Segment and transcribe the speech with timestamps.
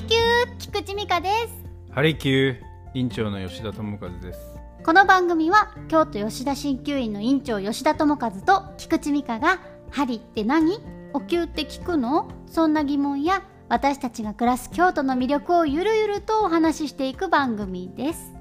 [0.00, 1.64] リキュー菊池美香です。
[1.90, 2.56] ハリキュー
[2.94, 4.38] 院長の吉田智和です。
[4.84, 9.58] この番組は京都吉田鍼灸院の院長吉田智和と菊池美香が
[9.90, 10.78] 「針って何？
[11.14, 18.32] お灸って聞くの?」そんな疑問や私たちが暮らす京都の魅力をゆるゆるとお話ししていく番組です。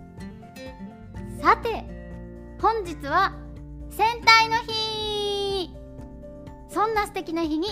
[1.42, 1.84] さて
[2.62, 3.34] 本日は
[3.90, 5.72] 戦隊の日
[6.70, 7.70] そんな素敵な日に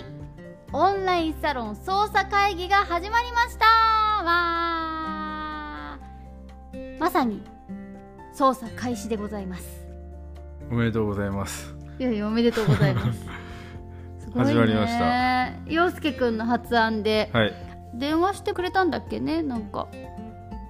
[0.77, 3.65] オンラインサロン操作会議が始まりました。
[4.25, 6.99] わー。
[6.99, 7.41] まさに
[8.33, 9.87] 操作開始でございます。
[10.69, 11.73] おめでとうございます。
[11.97, 13.19] いやいやおめでとうございます。
[14.19, 14.51] すごいね。
[14.51, 15.53] 始まりました。
[15.65, 17.53] 陽介くんの発案ではい。
[17.93, 19.43] 電話してくれたんだっけね？
[19.43, 19.87] なんか。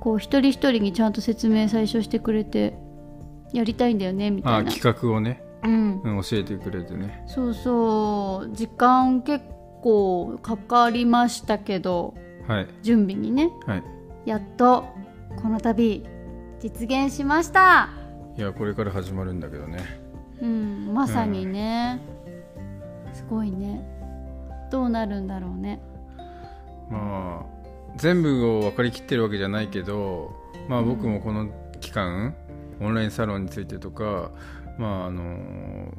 [0.02, 2.77] こう一人一人にちゃんと説明最初してくれて
[3.54, 4.70] やりたいんだよねみたいな。
[4.70, 6.02] あ企画をね、うん。
[6.04, 7.24] うん、教えてくれてね。
[7.26, 8.52] そうそう。
[8.54, 9.55] 時間結
[9.85, 12.16] 構かかりましたけど
[12.48, 12.67] はい。
[12.81, 13.51] 準備にね。
[13.68, 13.84] はい。
[14.26, 14.85] やっと
[15.41, 16.04] この度
[16.60, 17.90] 実現しました。
[18.35, 19.79] いやこれから始まるんだけどね。
[20.41, 22.01] うんまさにね、
[23.13, 23.84] すごいね。
[24.71, 25.79] どうなるんだろうね。
[26.90, 30.34] まあ全部を分かりきってるわけじゃないけど
[30.67, 32.35] まあ僕もこの期間、
[32.82, 34.32] オンラインサロンについてとか
[34.77, 35.91] まああの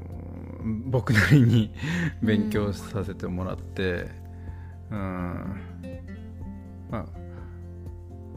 [0.86, 1.72] 僕なりに
[2.22, 4.09] 勉強させてもらって
[4.91, 5.61] うん。
[6.91, 7.06] まあ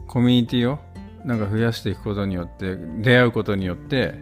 [0.06, 0.78] コミュニティを
[1.24, 4.14] なんか増やしていくことによって出会うことによって、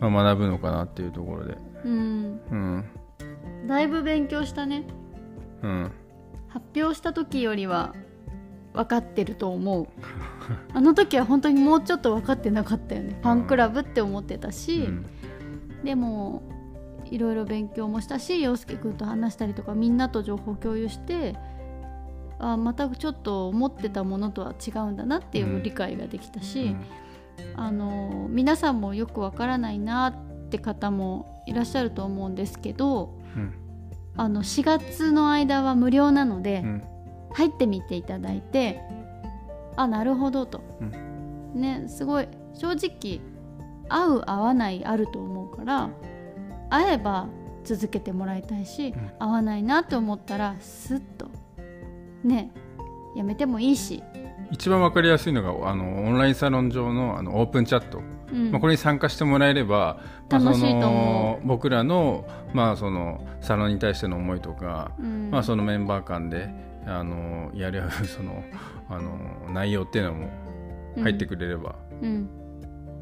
[0.00, 1.56] まあ、学ぶのかなっていうところで。
[1.84, 2.40] うん。
[2.50, 2.84] うん。
[3.66, 4.84] だいぶ勉強したね。
[5.62, 5.90] うん。
[6.48, 7.94] 発表した時よりは
[8.74, 9.88] 分かってると思う。
[10.74, 13.18] あの時は本当にもうちょっと分かってなかったよね。
[13.22, 15.06] ファンクラブって思ってたし、うん。
[15.84, 16.42] でも
[17.10, 21.36] いろいろ勉強もしたし陽介くんと話したりとかみんなと情報共有して
[22.38, 26.76] あまたちょっと思ってたものとは違うんだなっていう理解ができたし、
[27.54, 33.54] あの皆さんもよくわからないなって方もいらっしゃると思うんですけどうん。
[34.16, 36.82] あの4月の間は無料なので、うん。
[37.34, 38.80] 入ってみていただいて
[39.76, 40.62] あなるほどと、
[41.54, 43.20] ねすごい正直
[43.88, 45.90] 合う合わないあると思うから
[46.70, 47.28] 合えば
[47.64, 48.94] 続けてもらいたいし、ん。
[49.18, 51.28] 合わないなと思ったらスッと
[52.22, 52.50] ね
[53.16, 54.02] やめてもいいし、
[54.50, 58.02] 一番わかりやすいのがあのオンラインサロン上のあのオープンチャット、
[58.32, 58.50] うん。
[58.50, 60.00] まあ、これに参加してもらえれば、
[61.44, 65.30] 僕らの,、まあそのサロンに対しての思いとか、うん。
[65.30, 66.50] まあ、そのメンバー間で
[66.86, 68.42] あのやり合う その
[68.88, 70.28] あの内容っていうのも
[71.02, 72.28] 入ってくれれば、うん。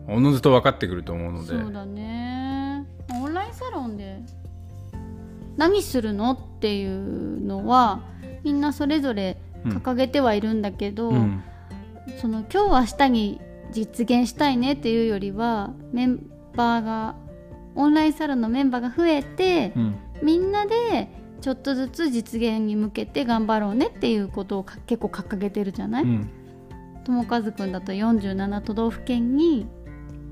[0.09, 1.49] おのずと分かってくると思うので。
[1.49, 2.12] そうだね
[3.63, 4.21] サロンで
[5.57, 8.01] 何するのっていうのは
[8.43, 11.45] みんなそれぞれ掲げてはいるんだけど、うん。
[12.21, 13.41] その今日明日に
[13.71, 17.15] 実現したいねっていうよりはメンバーが
[17.77, 19.97] オンラインサロンのメンバーが増えて、うん。
[20.23, 21.09] みんなで
[21.41, 26.31] ちょっとずつ実現に向けて頑張ろうねっていうことをか結構掲げてるじゃない、うん。
[27.05, 29.67] 友和くんだと47都道府県に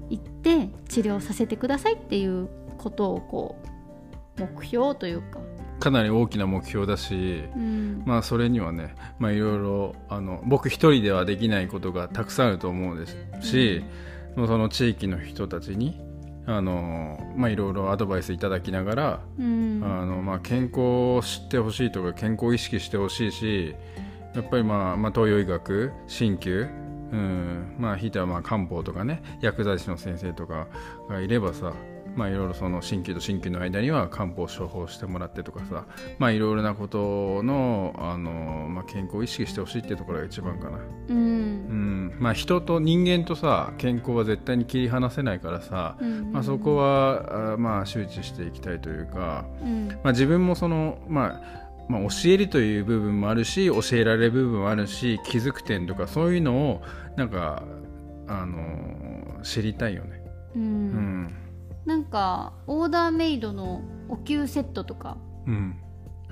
[0.08, 2.48] 行って治療させてくださいっていう
[2.80, 3.56] ことをこ
[4.38, 5.40] う目標というか、
[5.80, 8.02] かなり大きな目標だし、うん。
[8.06, 13.84] まあそれにはね、まあ、いろいろあの僕一人ではできないことがたくさんあると思うんですし、
[14.34, 16.00] その地域の人たちに
[16.46, 19.82] あの、まあ、いろいろアドバイスいただきながら、うん。
[19.84, 20.80] あのまあ、健康
[21.16, 23.74] を知ってほしいとか健康を意識してほしいし
[24.34, 26.68] やっぱり、まあまあ、東洋医学鍼灸
[27.12, 27.76] うん。
[27.78, 30.68] まあひいてはまあ漢方とかね薬剤師の先生とか
[31.08, 31.72] がいればさ
[32.20, 35.86] まあいろいろその鍼灸と鍼灸の間には漢方を処方してもらってとかさ
[36.18, 40.78] まあいろいろなことのあの、まあ、健康を意識してほしいっていうところが一番かな。
[41.08, 41.16] うん。
[41.16, 42.16] うん。
[42.20, 46.30] まあ、人と人間とさ健康は絶対に切り離せないからさ、うん。
[46.30, 49.88] まあ、そこはあまあ周知していきたいというか、うん。
[49.88, 56.82] まあ、自分もその、まあまあ、教えるという部分もあるし教えられる部分もあるし気づく点とかそういうのを
[57.16, 57.62] なんか、
[58.28, 60.22] あのー知りたいよね。
[60.54, 60.90] ううん
[61.24, 61.34] ん
[61.84, 65.16] なんかオーダーメイドのお灸セットとか
[65.46, 65.80] うん。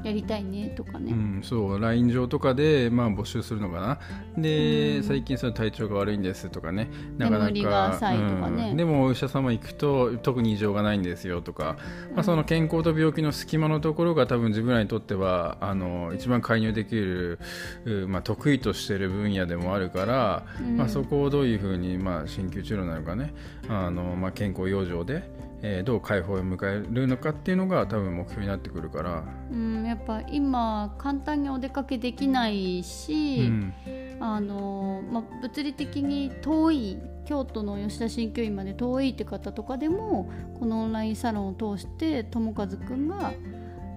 [0.05, 3.99] やりたいねとかね、うん、そう LINE 上とかで、まあ、募集するのかな。
[4.41, 5.03] で、うん。
[5.03, 6.89] 最近その体調が悪いんですとかね。
[7.17, 8.71] 眠りが浅いとかね。
[8.71, 8.77] うん。
[8.77, 11.77] でもお医者様行くと特に異常がないんですよとか、
[12.15, 17.41] まあ、その健康と病気の隙間のところが多分自分らにとってはあの一番介入できる、
[17.85, 20.77] うまあ、得意としている分野でもあるから、うん。
[20.77, 23.35] まあ、そこをどういうふうに、まあ、鍼灸治療なのかね。
[23.69, 33.75] あの、まあ、健康養生でえーどう解放を迎えるのかっていうのが多分目標になってくるから、うん、やっぱ今簡単にお出かけできないし、うん。
[34.21, 40.29] あのまあ、物理的に遠い京都の吉田鍼灸院まで遠いって方とかでも
[40.59, 43.33] このオンラインサロンを通して友和くんが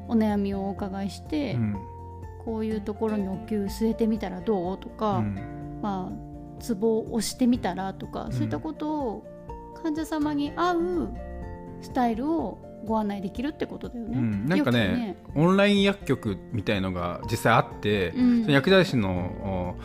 [0.07, 1.77] お悩みをお伺いして、うん。
[2.43, 5.79] こういうところにお灸据えてみたらどうとか、うん。
[5.81, 9.25] まあ、ツボを押してみたらとか、んそういったことを
[9.83, 11.09] 患者様に合う
[11.81, 14.17] スタイルをご案内できるってことだよね。
[14.17, 14.45] うん。
[14.47, 18.41] なんかねオンライン薬局みたいのが実際あって、うん。
[18.41, 19.75] その薬剤師の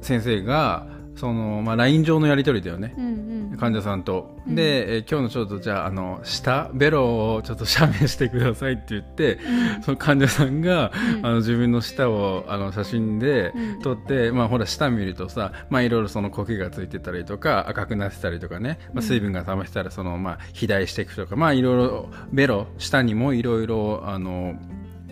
[0.00, 0.86] お先生が
[1.16, 2.94] その、まあ、LINE 上のやり取りだよね。
[2.96, 4.54] うんうん、患者さんと、うん。
[4.54, 9.38] で、えー今日のちょっとじゃああの下ベロをちょっと写メしてくださいって言って、
[9.82, 11.26] その患者さんが、うん。
[11.26, 13.80] あの自分の舌をあの写真でうん。
[13.80, 24.54] 撮って、まあほら舌見るとさ、まあいろいろその苔がついてたりとか赤くなってたりとかね、まあ、水分が溜まってたらそのまあ肥大していくとか、まあいろいろベロ舌にもいろいろあの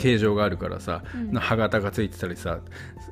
[0.01, 1.33] 形状があるからさ、うん。
[1.33, 2.61] の歯型がついてたりさ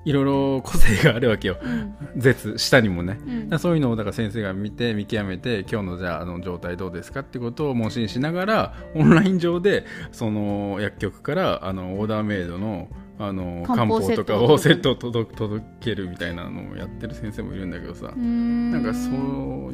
[0.04, 1.94] いろいろ個性があるわけよ、うん。
[2.20, 3.18] 舌下にもね、
[3.50, 3.58] うん。
[3.58, 12.88] そういうのをだから先生が見て見極めて今日のじゃああの状態どうですかってことを問診しながらオンライン上でその薬局からあのオーダーメイドの
[13.20, 19.12] あの漢漢方方とかをセットを届届けるみたいなのをやってる先生もいるんだけどさ、ななんかそう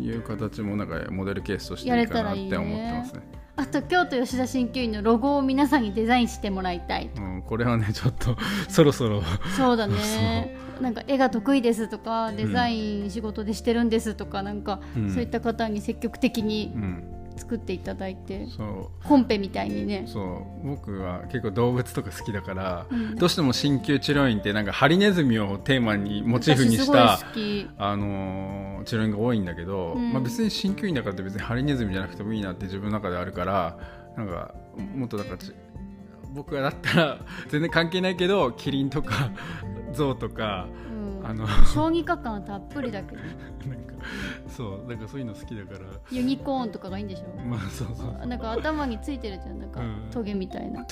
[0.01, 3.44] いう形もなんかモデルケースとしていいかなって思ってますね。
[3.57, 7.11] あと京都吉田鍼灸院のロゴを皆さんにデザインしてもらいたい。
[7.17, 8.37] うん、これはねちょっと
[8.69, 9.23] そろそろ。
[9.57, 10.57] そうだね。
[10.81, 15.11] なんか絵が得意ですとかデザイン仕事でしてるんですとか、なんか、うん。
[15.11, 17.05] そういった方に積極的にうん
[17.37, 19.07] 作っていただいて、そう。
[19.07, 20.05] コンペみたいにね。
[20.07, 20.21] そ
[20.65, 20.67] う。
[20.69, 23.17] 僕は結構動物とか好きだから、うん。
[23.17, 27.19] どうしても鍼灸治療院ってなんかハリネズミをテーマにモチーフにした
[27.79, 30.13] あのー治療院が多いんだけど、うん。
[30.13, 33.79] まあ、別に鍼灸院だからって別にハリネズミじゃなくてもいいなって自分の中であるから
[34.17, 34.55] なんか
[34.95, 35.53] もっとなんかち
[36.33, 39.31] 僕がだったら 全然関係ないけどキリンとか
[39.93, 41.27] 象とかうん。
[41.27, 43.23] あの将棋家感はたっぷりだけど
[43.69, 43.95] なんか
[44.49, 45.79] そうなんかそういうの好きだから。
[46.11, 47.41] ユニコーンとかがいいんでしょ？
[47.47, 48.27] まあそうそう。
[48.27, 49.59] なんか頭についてるじゃん。
[49.59, 50.09] なんかうん。
[50.11, 50.87] トゲみたいな。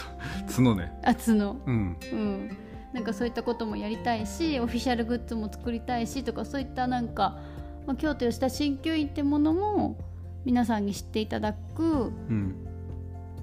[0.54, 0.92] 角ね。
[1.04, 1.56] あ角。
[1.66, 1.96] うん。
[2.12, 2.56] うん。
[2.92, 7.38] なんかそういったこともやりたいしオフィシャルグッズも作りたいしとかそういったなんか、
[7.86, 9.96] まあ、京都吉田鍼灸院ってものも
[10.44, 11.86] 皆さんに知っていただくう
[12.32, 12.66] ん。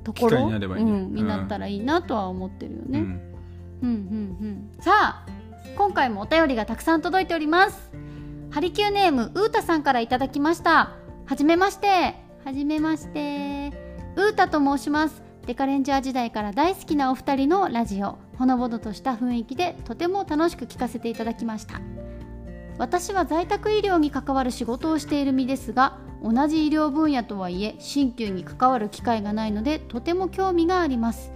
[0.04, 0.46] ところ？
[0.46, 0.92] になればいいね。
[0.92, 3.00] うん、になったらいいなとは思ってるよね。
[3.00, 3.06] うん。
[3.06, 3.20] うん
[3.82, 3.92] うんう
[4.78, 4.82] ん。
[4.82, 5.26] さあ
[5.78, 7.92] 今回もお便りがたくさん届いております
[8.52, 10.96] ハリキューネームうーたさんからいただきました。
[11.26, 12.16] はじめまして。
[12.44, 13.72] はじめまして。
[14.16, 15.22] うーたと申します。
[15.46, 18.18] デカレンジャー時代から大好きなお二人のラジオ。
[18.40, 21.80] ほのぼのとした雰囲気でとても楽しく聞かせていただきました。
[22.80, 31.32] 私は在宅医療に関わる仕事をしている身ですが同じ医療分野とはいえ鍼灸に関わる機会がないのでとても興味があります。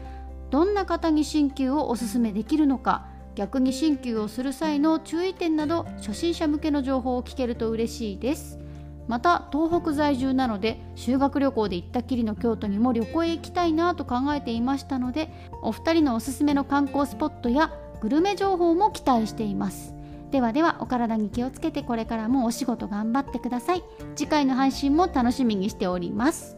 [0.50, 8.60] どんな方に鍼灸をおすすめできるのか逆に鍼灸をする際の注意点など初心者向けの情報を聞けると嬉しいです。
[9.08, 15.30] また東北在住なので修学旅行で行ったきりの京都にも旅行へ行きたいなと考えていましたので
[15.62, 19.94] お二人のおすすめの観光スポットやグルメ情報も期待しています。
[20.32, 23.84] ではではお体に気をつけてこれからもお仕事頑張ってください。
[24.16, 26.58] 次回の配信も楽しみにしております。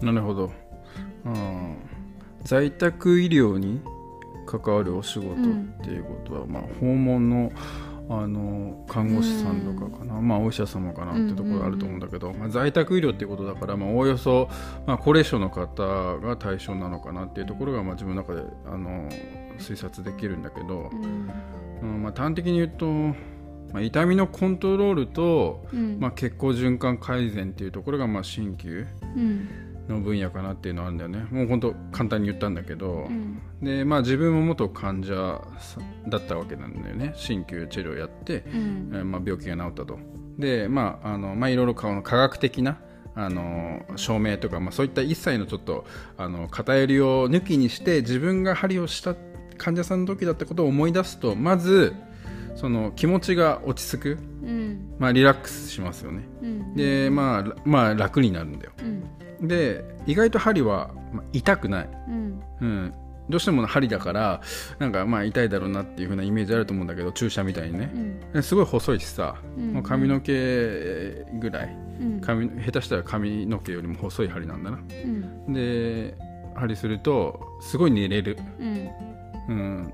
[0.00, 0.52] なるほど、
[1.24, 1.76] うん、
[2.44, 3.80] 在宅医療に
[4.48, 5.36] 関わるお仕事っ
[5.84, 7.52] ていうことは、まあ、訪問の
[8.10, 14.48] あの看護師さんとかかな、まあ、お医者様かなってところあると思うんだけど、まあ、在宅医療っていうことだから、まあ、おおよそ、
[14.86, 15.84] まあ、高齢者の方
[16.18, 19.10] が対象なのかなっていうところが、まあ、自分の中であの
[19.58, 21.30] 推察できるんだけど、うん。
[21.82, 23.14] うんまあ、端的に言うと、ま
[23.74, 25.98] あ、痛みのコントロールと、うん。
[26.00, 29.48] まあ、血行循環改善っていうところが、まあ、鍼灸うん
[29.88, 31.26] の分野かなっていうのはあるんだよね。
[31.30, 33.40] もう本当簡単に言ったんだけど、うん。
[33.62, 37.14] でまあ自分も元患者さだったわけなんだよね。
[37.16, 38.90] 鍼灸治療やって、うん。
[38.92, 39.98] えーまあ、病気が治ったと。
[40.38, 42.78] でまああのまあいろいろ科学的な
[43.14, 45.84] あの証明とか、まあ、そういった一切のちょっと
[46.16, 49.16] あの偏りを抜きにして自分が針をした
[49.56, 51.94] 患者さんの時だったことを思い出すとまず
[52.54, 54.96] その気持ちが落ち着く、うん。
[54.98, 56.28] まあ、リラックスしますよね。
[56.42, 56.74] うん。
[56.74, 58.72] で、まあ、まあ楽になるんだよ。
[58.80, 62.42] うんで意外と針はまあ痛くない、うん。
[62.60, 62.94] うん、
[63.28, 64.40] どうしても針だから
[64.78, 67.90] なんかまあ痛いだろうなっていう風なイメージあると思うんだけど注射みたいにね。
[68.32, 68.42] う、ん。
[68.42, 70.32] すごい細いしさ、うんもう髪の毛
[71.40, 71.76] ぐらい。
[72.00, 72.20] うん。
[72.20, 74.78] 髪下手したら髪の毛よりも細い針なんだな。
[74.78, 75.52] うん。
[75.52, 76.16] で
[76.54, 78.90] 針するとすごい寝れる、うん。
[79.48, 79.92] うん、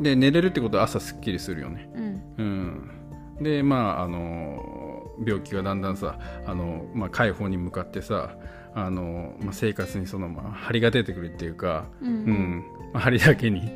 [0.00, 2.90] で寝れるってことは朝すっきりするよね、うん。
[3.38, 8.34] うん、でまああの病気がだんだんさあの、まあ、解放に向かってさ
[8.74, 12.64] あの、まあ、生活にその、まあ、張りが出てくるっていうか、ううんん。
[12.92, 13.72] まあ、張りだけに。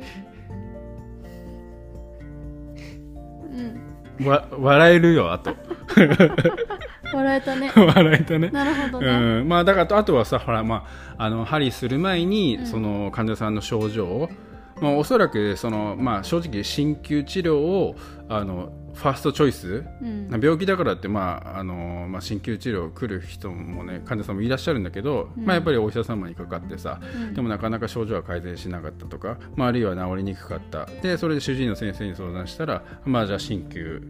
[4.19, 4.27] うん。
[4.27, 5.55] わ笑えるよあと。
[7.13, 7.71] 笑えたね。
[7.75, 8.49] 笑えたね。
[8.49, 10.85] なるほどね、うん、まあだからあとはさほらま
[11.17, 12.65] ああの針する前に、うん。
[12.65, 14.29] その患者さんの症状を、
[14.81, 17.95] まあ、おそらくその、まあ、正直鍼灸治療を
[18.27, 20.29] あのファーストチョイスうん。
[20.41, 25.45] 病気だからって、まああのまあ、鍼灸治療来る人もね患者さんもいらっしゃるんだけど、うん。
[25.45, 27.33] まあ、やっぱりお医者様にかかってさ、うん。
[27.33, 30.85] でもなかなか症状は改善しなかったとか、まあ、あるいは治りにくかった。
[30.85, 34.01] でそれで主治医の先生に相談したら、まあ、じゃあ鍼灸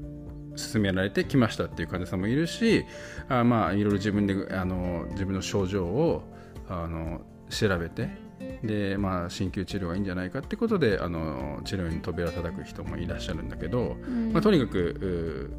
[0.55, 2.85] 勧められてきましたっていう患者さんもいるし
[3.27, 6.23] あまあいろいろ自分であの自分の症状を
[6.69, 8.09] あの調べて
[8.63, 14.33] で、まあ、鍼灸治療がいいんじゃないかってことであの治療に扉叩く人もいらっしゃるんだけど、うん。
[14.33, 15.51] まあ、とにかく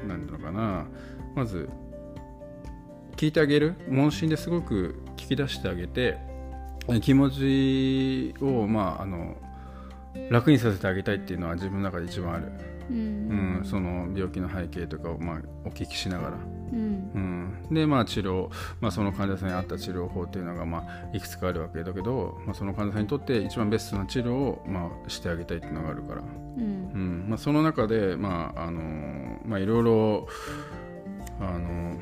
[0.00, 0.86] うーなんていうのかな。
[1.34, 1.68] まず
[3.16, 3.74] 聞いてあげる。
[3.88, 6.18] 問診ですごく聞き出してあげて
[7.00, 9.36] 気持ちを、まあ、あの
[10.30, 12.52] 楽にさせてあげたいっていうのは自分の中で一番ある、
[12.90, 12.96] うん。
[12.96, 13.64] うん。
[13.64, 16.38] その病気の背景とかを、まあ、お聞きしながら、
[16.72, 17.58] うん。
[17.68, 26.22] うん、でまあ治療、まあ、その患者さんに合った治療法っていうのが、まあ、いくつかあるわけだけど、まあ、その患者さんにとって一番ベストな治療を、まあ、してあげたいっていうのがあるから。
[26.22, 26.62] うん。
[26.62, 26.66] う
[26.96, 27.26] ん。
[27.28, 30.28] まあ、その中で、まああのまあ、いろいろ、
[31.40, 31.98] あの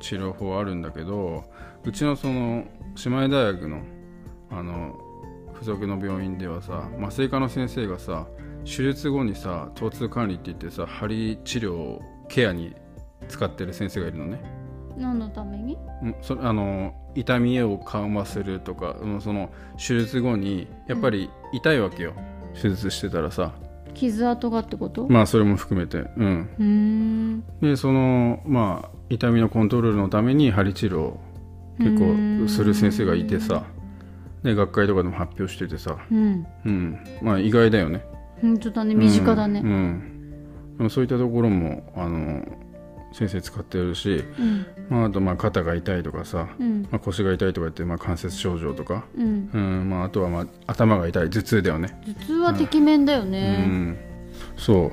[0.00, 1.44] 治療法あるんだけど
[1.84, 2.64] うちのその
[3.04, 3.82] 姉妹大学の
[4.50, 4.98] あの
[5.54, 8.26] 付属の病院ではさ麻酔科の先生がさ
[8.64, 12.74] 手術後にさ疼痛管理って言ってさ針治療ケアに
[13.28, 14.40] 使ってる先生がいるのね。
[14.96, 15.78] 何のために？
[16.02, 22.12] うんそれあの痛みを緩和するとかうんその手術後にやっぱり痛いわけよ、
[22.54, 23.52] 手術してたらさ。
[23.94, 25.08] 傷跡がってこと？
[25.08, 25.98] まあそれも含めて。
[25.98, 26.50] うん。
[26.58, 27.44] うーん。
[27.60, 31.20] でそのまあ痛みのコントロールのために針治療を
[31.78, 33.64] 結構する先生がいてさ。
[34.42, 36.46] で学会とかでも発表しててさ、うん。
[36.64, 38.02] うん、まあ意外だよね。
[38.40, 39.60] 本当だね身近だね。
[39.60, 39.68] うん。
[39.68, 40.76] うん。
[40.78, 42.42] でもそういったところもあの
[43.12, 44.66] 先生使ってるし、うん。
[44.88, 46.82] まあ、あとまあ肩が痛いとかさ、うん。
[46.90, 49.50] まあ、腰が痛いとか言って、まあ、関節症状とか、うん。
[49.52, 51.30] うんまあ、あとは、まあ、頭が痛い。
[51.30, 53.98] 頭痛だよね、頭痛はてきめんだようねん、
[54.56, 54.92] そ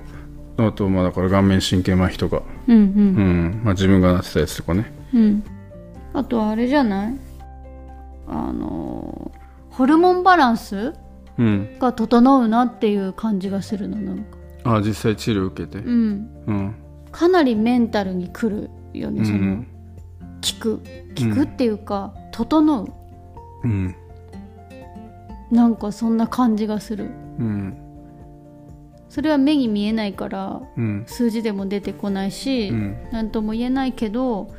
[0.57, 0.63] う。
[0.65, 3.59] あとまあだから顔面神経麻痺とか、うんううん。
[3.59, 4.91] んまあ、自分がなってたやつとかね。
[5.13, 5.43] うん。
[6.13, 7.15] あとはあれじゃない？
[8.27, 9.31] あの
[9.69, 10.93] ホルモンバランス？
[11.37, 11.77] うん。
[11.77, 14.23] が整うなっていう感じがするのなんか。
[14.63, 15.77] あ実際治療受けて。
[15.77, 16.29] うん。
[16.47, 16.75] うん
[17.17, 19.67] かなりメンタルに来るよねその、うん。
[20.43, 20.83] 効く
[21.17, 22.93] 効くっていうか、整う。
[23.63, 23.95] うん。
[25.49, 27.05] なんかそんな感じがする。
[27.05, 27.07] う
[27.43, 27.75] ん。
[29.09, 31.05] それは目に見えないからうん。
[31.07, 33.31] 数字でも出てこないし、うん。
[33.31, 34.53] とも言えないけど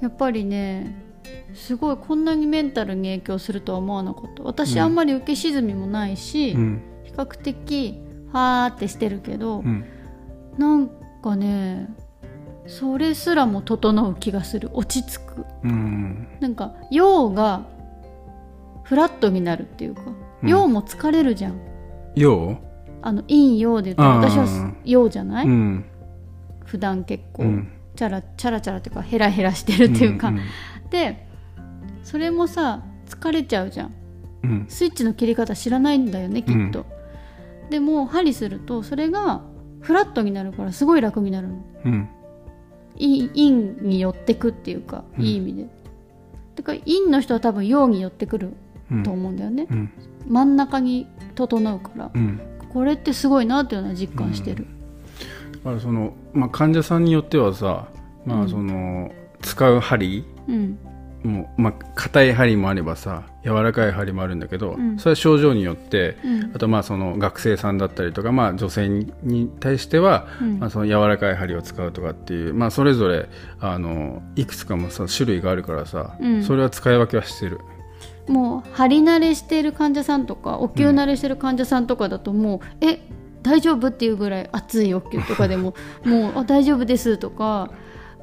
[0.00, 1.04] やっぱりね
[1.52, 4.44] すごいこんなにメンタルに影響するとは思わなかった。
[4.44, 4.78] 私うん。
[4.80, 6.82] あんまり受け沈みもないし、うん。
[7.04, 8.00] 比較的
[8.32, 9.84] ファーってしてるけど、うん。
[10.56, 11.88] なんかね
[12.66, 14.70] それすらも整う気がする。
[14.74, 15.46] 落ち着く。
[15.64, 16.28] うん。
[16.40, 17.66] なんか陽が
[18.82, 20.02] フラットになるっていうか
[20.42, 20.48] うん。
[20.48, 21.60] 陽も疲れるじゃん、
[22.14, 22.60] よ
[23.00, 25.84] あの陰陽で言ったらあー私は陽じゃない、うん。
[26.64, 27.72] 普段結構、うん。
[27.96, 30.38] チャラチャラチャラっていうかヘラヘラしてるっていうか、ん
[30.90, 31.26] で
[32.04, 33.94] それもさ疲れちゃうじゃん。
[34.44, 34.66] うん。
[34.68, 36.84] スイッチの切り方知らないんだよねきっと、
[37.70, 39.42] でも針するとそれが
[39.88, 41.54] フラットになるからすごい楽になるの。
[41.86, 42.08] うん。
[42.98, 45.24] 陰陰に寄ってくっていうか、うん。
[45.24, 45.66] いい意味で。
[46.56, 48.52] だから陰の人は多分陽に寄ってくる
[48.90, 49.02] うん。
[49.02, 49.90] と思うんだよね、うん。
[50.26, 52.10] 真ん中に整うから。
[52.12, 52.38] うん。
[52.68, 54.66] これってすごいなっていうのは実感してる。
[55.52, 57.88] だからその、まあ、患者さんによってはさ、
[58.26, 58.48] まあ、うん。
[58.50, 60.78] その使う針うん
[61.22, 64.98] もう、まあ、硬い針もあればさ柔らかい針もあるんだけど、うん。
[64.98, 66.52] それは症状によってうん。
[66.54, 70.58] あとまあその学生さんだったりとか、まあ、女性に対しては、うん。
[70.58, 73.28] まあ、その柔らかい針を使うとかっていう、まあ、それぞれ
[73.60, 76.42] あのいくつかもさ種類があるからさ、うん。
[76.44, 77.60] それは使い分けはしてる。
[78.28, 83.00] もう針慣れしている患者さんとかお灸慣れしてる患者さんとかだともう、え
[83.42, 87.70] 大丈夫っていうぐらい熱いお灸とかでも もうあ大丈夫ですとか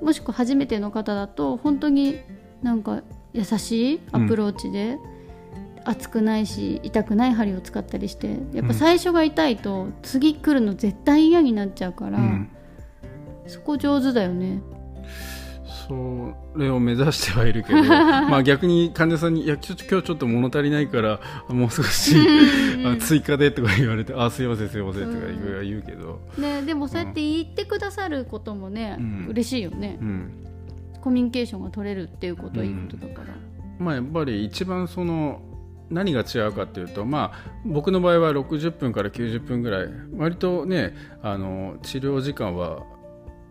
[0.02, 2.20] もしくは初めての方だと本当に
[2.65, 4.98] なんか優しいアプローチで、
[5.84, 12.50] 熱くないし痛くない針を使ったりしてやっぱ最初が痛いと次来るの絶対嫌になっちゃうから、うん。
[13.45, 14.63] そこ上手だよね。
[15.88, 22.15] それを目指してはいるけど まあ逆に患者さんに「いや今日ちょっと物足りないからもう少し
[22.84, 29.27] あ追加で」とか言われて「あすいませんすいません」とか言う言うけど、ね、でもそうやって言ってくださることもね、うん。
[29.29, 30.00] 嬉しいよね。
[30.01, 30.31] うん、
[31.06, 33.28] コミュニケーションが取れるっていうことはいいことだから、
[33.78, 35.40] まあやっぱり一番その
[35.92, 39.88] 何が違うかっていうと、まあ、僕の場合は60分から90分ぐらい。
[40.18, 42.82] 割とねあの治療時間は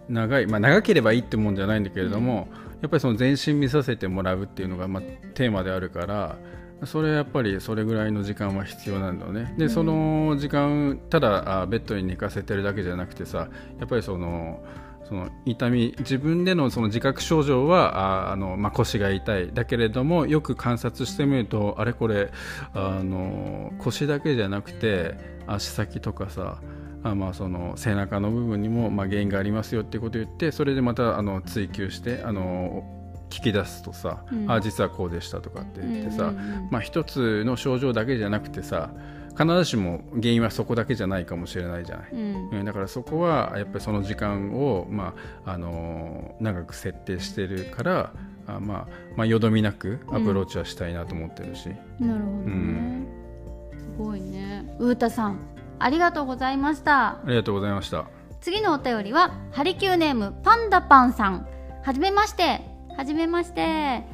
[0.08, 2.48] 長い、まあ、長ければいいってもんじゃないんだけれども、
[2.82, 5.02] やっぱりその全身見させてもらうっていうのが、まあ、
[5.34, 6.36] テーマであるから
[6.82, 9.54] それやっぱりそれぐらいの時間は必要なんだよね。
[9.56, 14.60] で、その時間ただあベッドに寝かせてるだけじゃなくてさやっぱりその
[15.08, 22.30] その痛み自分でのその自覚症状はああの、まあ、腰が痛いだけれどもよく観察してみるとあれこれ
[22.72, 25.14] あの腰だけじゃなくて
[25.46, 26.60] 足先とかさ
[27.02, 32.82] あまあその背中の部分にもまあ原因がありますよっていうことを言ってそれでまたあの追求してあの
[33.28, 36.32] 聞き出すとさ、うん、あ実はこうでしたとかって言ってさ、
[36.70, 38.90] まあ、一つの症状だけじゃなくてさ
[39.36, 42.16] 必ずしも原因はそこだけじゃないかもしれないじゃない、う
[42.62, 45.14] ん、だからそこはやっぱりその時間を、ま
[45.44, 48.12] あ、あの長く設定してるから
[48.46, 53.06] あ、まあ、まあよどみなくアプローチはしたいなと思ってるし、うん、なるほどね、うん、
[53.78, 54.76] すごいね。
[54.78, 55.38] うーたさん
[55.78, 57.08] ありがとうございました。
[57.08, 58.06] ありがとうございました。
[58.40, 61.48] 次のお便りはハリキューネームパンダパンさん。
[61.82, 62.60] はじめまして。
[62.96, 64.04] はじめまして。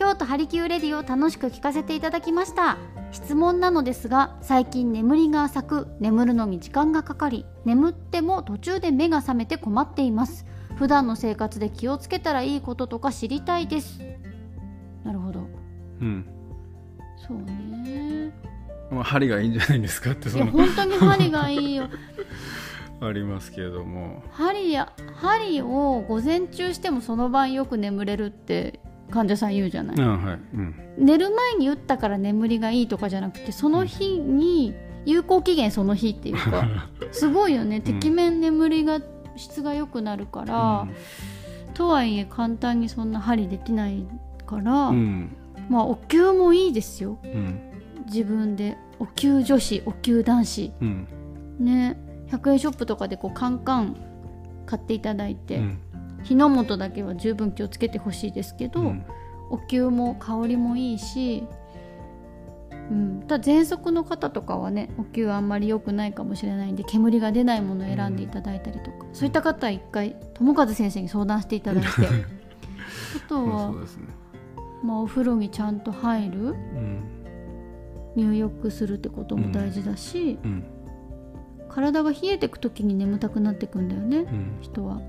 [0.00, 2.78] 京都ハリキューレディを楽しく聞かせていただきました
[3.12, 10.46] 質問なのですが最近眠りが浅く眠るのに時間がかかり眠っても途中で目が覚めて困っています。
[10.76, 14.00] 普段の生活で気をつけたらいいこととか知りたいです。
[15.04, 15.40] なるほど。
[16.00, 16.26] うん。
[17.16, 18.32] そうね。
[18.90, 21.88] まあ針がいいんじゃないですかっていや本当に針がいいよ。
[23.02, 24.22] ありますけれども。
[24.30, 30.56] 針や針を午前中してもその晩よく眠れるって患者さん言うじゃない、はい。
[30.56, 34.74] うん、寝る前に打ったから眠りがいいとかじゃなくてその日に
[35.04, 36.66] 有効期限その日っていうか
[37.12, 39.00] すごいよね、てきめん眠りが
[39.36, 40.86] 質が良くなるから、
[41.68, 44.06] うん、とはいえ簡単にそんな針できない
[44.46, 45.36] から、うん、
[45.68, 47.18] まあお灸もいいですよ、
[48.06, 48.76] 自分で。
[48.98, 50.72] お灸女子お灸男子、
[51.58, 51.98] ね。
[52.30, 53.96] 100円ショップとかでこうカンカン
[54.66, 55.60] 買っていただいて、
[56.22, 59.04] 火の元だけは十分気をつけてほしいですけど、うん、
[59.50, 61.46] お灸も香りもいいし、
[62.90, 71.90] うん、ただ喘息の方とかはねお灸あんまり良くないかもしれないんで煙が出ないものを選んでいただいたりとか、うん、そういった方は一回友和先生に相談していただいて。
[73.16, 73.76] あとは、ね、
[74.84, 77.02] まあ、お風呂にちゃんと入る、うん、
[78.14, 80.38] 入浴するってことも大事だし、
[81.68, 84.26] 体が冷えてく時に眠たくなってくんだよね、
[84.60, 85.00] 人は。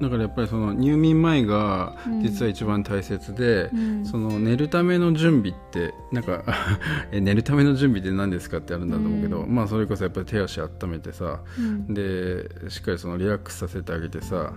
[0.00, 6.44] だからやっぱりその入眠前が実は一番大切で、うん、その寝るための準備ってなんか
[7.10, 14.52] 寝るための準備って何ですかってあるんだと思うけど、うん、まあそれこそやっぱり手足温めてさ、うん、でしっかりそのリラックスさせてあげてさ、やっ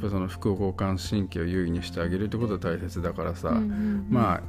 [0.00, 3.60] ぱその副交感神経を優位にしてあげるってことが大切だからさ、
[4.08, 4.42] まあ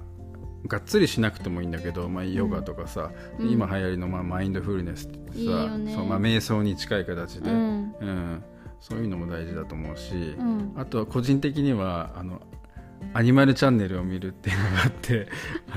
[0.67, 7.49] がっつりしなくてもいいんだけど、まあ、ヨガとかさ、今流行りのまあマインドフルネスってさ、ね、そうまあ、瞑想に近い形で。
[7.49, 8.43] うん
[8.79, 12.41] そういうのも大事だと思うし、うん、あとは個人的にはあの
[13.13, 15.27] アニマルチャンネルを見るっていうのがあって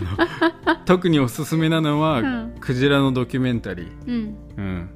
[0.66, 4.36] あの特におすすめなのは、うん、クジラのドキュメンタリー、うん。
[4.56, 4.90] うん、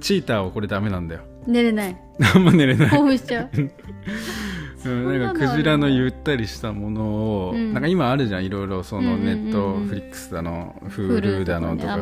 [0.00, 1.22] チーターはこれダメなんだよ。
[1.46, 1.96] 寝れない。
[2.34, 2.90] あんま寝れない。
[2.90, 3.50] 興奮しちゃう
[4.84, 11.96] うん、なんかクジラのゆったりしたものを、うん、なんか今あるじゃんいろいろそのネットフリックスだの、フールだのとかさ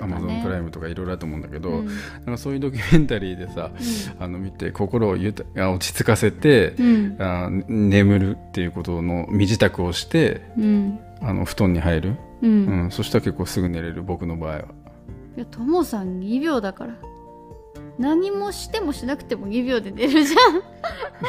[0.00, 3.70] アマゾンプライムとかいろいろあると思うんだけど、うん、なんかそういうドキュメンタリーでさ、
[4.18, 6.74] うん、あの見て心をゆた落ち着かせて、
[7.18, 10.42] あ眠るっていうことの身支度をして、
[11.20, 12.88] あの布団に入る、うん。
[12.90, 14.64] そしたら結構すぐ寝れる僕の場合は。
[15.36, 16.94] いやともさん2秒だから
[17.98, 20.54] 何もしてもしなくても2秒で寝るじゃん。
[20.56, 20.62] ま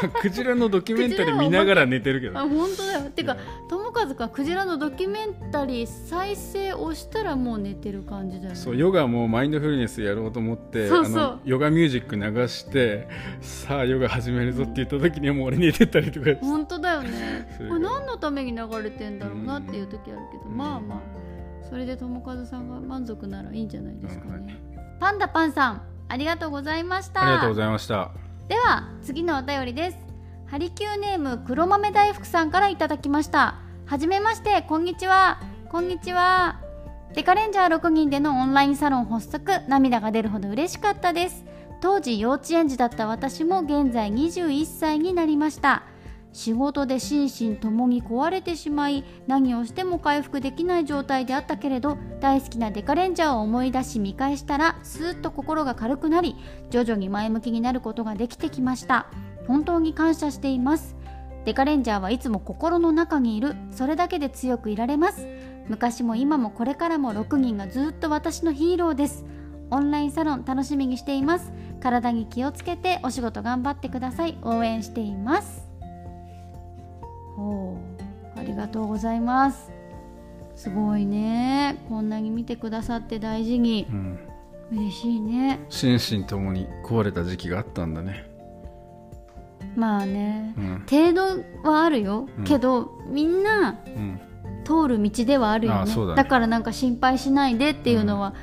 [0.03, 2.37] あ、クジラのドキュメンタリー見ながら寝てるけど。
[2.37, 3.09] あ本当だよ。
[3.09, 3.37] てか
[3.69, 8.55] 友和君はクジラのドキュメンタリー再生をしたらもう寝てる感じだよね。
[8.55, 11.39] そうヨガもマインドフルネスやろうと思ってそうそう。
[11.45, 13.07] ヨガミュージック流して
[13.39, 17.47] さあヨガ始めるぞって言った時にはもう俺寝てたりとか本当だよね。
[17.57, 21.27] これ何のために流れてんだろうなっていう時あるけど、まあまあ。
[21.69, 27.23] それで友和さんが満足ならいいんじゃないですかね、はい、パンダパンさんありがとうございました。
[27.23, 28.11] ありがとうございました。
[28.47, 29.97] では次のお便りです。
[30.47, 33.55] ハリキューネーム黒豆大福さんからいただきました。
[33.85, 35.39] はじめましてこんにちは。
[35.69, 36.59] こんにちは。
[37.13, 41.47] デカレンジャー6人でのオンラインサロン発足涙が出るほど嬉しかったです。
[41.79, 45.83] 当時幼稚園児だった私も現在21歳になりました
[46.37, 56.35] 仕事で心身ともに壊れてしまい何をしても回復できない状態であったけれど大好きなデカレンジャーを思い出し見返したらスーッと心が軽くなり
[56.69, 59.07] 徐々に前向きになることができてきました。
[59.47, 60.95] 本当に感謝しています。
[61.45, 63.55] デカレンジャーはいつも心の中にいる。
[63.71, 65.25] それだけで強くいられます。
[65.67, 69.25] 昔も今もこれからも6人がずっと私のヒーローです。
[69.71, 71.51] オンラインサロン楽しみにしています。
[71.81, 74.37] 体に気をつけてお仕事頑張ってください。
[74.43, 75.66] 応援しています。
[77.37, 77.77] ほ
[78.35, 79.71] うありがとうございます。
[80.55, 81.83] すごいね。
[81.87, 83.85] こんなに見てくださって大事に。
[83.89, 84.19] うん。
[84.71, 85.59] 嬉しいね。
[85.69, 88.29] 心身ともに壊れた時期があったんだね。
[89.75, 90.53] まあね。
[90.57, 90.85] うん。
[90.89, 92.43] 程度はあるよ、うん。
[92.43, 94.19] けどみんなうん。
[94.65, 95.79] 通る道ではあるよね。
[95.81, 96.25] あそうだね。
[96.25, 98.33] からなんか心配しないでっていうのは、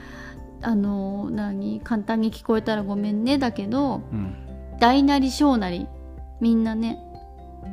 [0.62, 1.80] あの何？
[1.80, 3.36] 簡単に聞こえたらごめんね。
[3.38, 4.36] だけどうん。
[4.80, 5.86] 大なり小なり
[6.40, 6.98] みんなね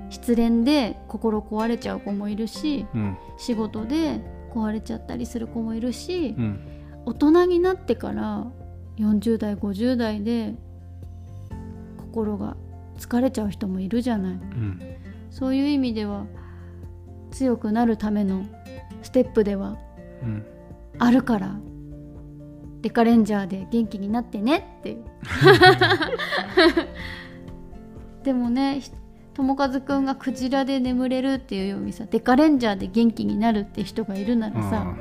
[0.09, 3.17] 失恋で心壊れちゃう子もいるしうん。
[3.37, 4.21] 仕事で
[4.53, 6.59] 壊れちゃったりする子もいるし、うん。
[7.05, 8.45] 大人になってから
[8.97, 10.53] 40代50代で
[11.97, 12.57] 心が
[12.97, 14.33] 疲れちゃう人もいるじゃない。
[14.33, 14.79] うん。
[15.29, 16.25] そういう意味では
[17.31, 18.45] 強くなるための
[19.01, 19.77] ステップでは
[20.21, 20.45] うん。
[20.99, 21.55] あるから
[22.81, 25.05] デカレンジャーで元気になってねっていう。
[28.23, 28.91] でもねひ
[29.41, 34.95] 友和くんがクジラで眠れるっていうようにさデカレンジャーで元気になるって人がいるならさ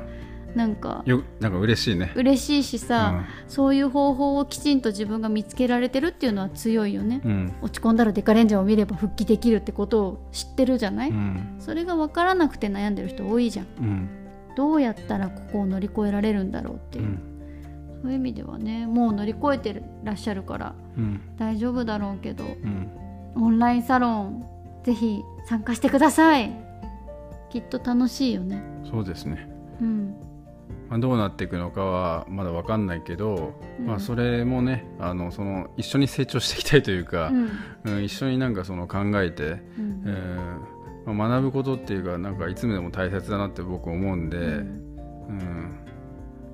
[0.55, 2.11] なんかよなんか嬉しいね。
[2.15, 7.53] 嬉しいしさ、そういう方法をきちんと自分が見つけられてるっていうのは強いよね、うん。
[7.61, 11.55] 落ち込んだらデカレンジャーを見れば復帰できるってことを知ってるじゃない、うん。
[11.59, 13.67] それが分からなくて悩んでる人多いじゃん。
[13.79, 14.09] うん。
[14.57, 17.05] どうやったらここを乗り越えられるんだろうっていう。
[17.05, 17.19] う、ん。
[18.01, 21.21] そういう意味ではねもう乗り越えてらっしゃるからうん。
[21.37, 22.89] 大丈夫だろうけどうん
[23.35, 24.45] オンラインサロン
[24.83, 26.51] ぜひ参加してください。
[27.49, 28.63] きっと楽しいよね。
[28.89, 29.49] そうですね。
[29.81, 30.15] うん。
[30.89, 33.85] まあ、どうなっていくのかはまだ分かんないけど、うん。
[33.85, 37.49] まあ、それもねあのその一緒に成長していきたいというかう、ん。
[37.85, 40.03] うん一緒になんかその考えて、うん。
[40.05, 44.45] えーまあ、学ぶことっていうかなんかいつまでも大切だなって僕思うんで、うん。
[45.29, 45.77] うん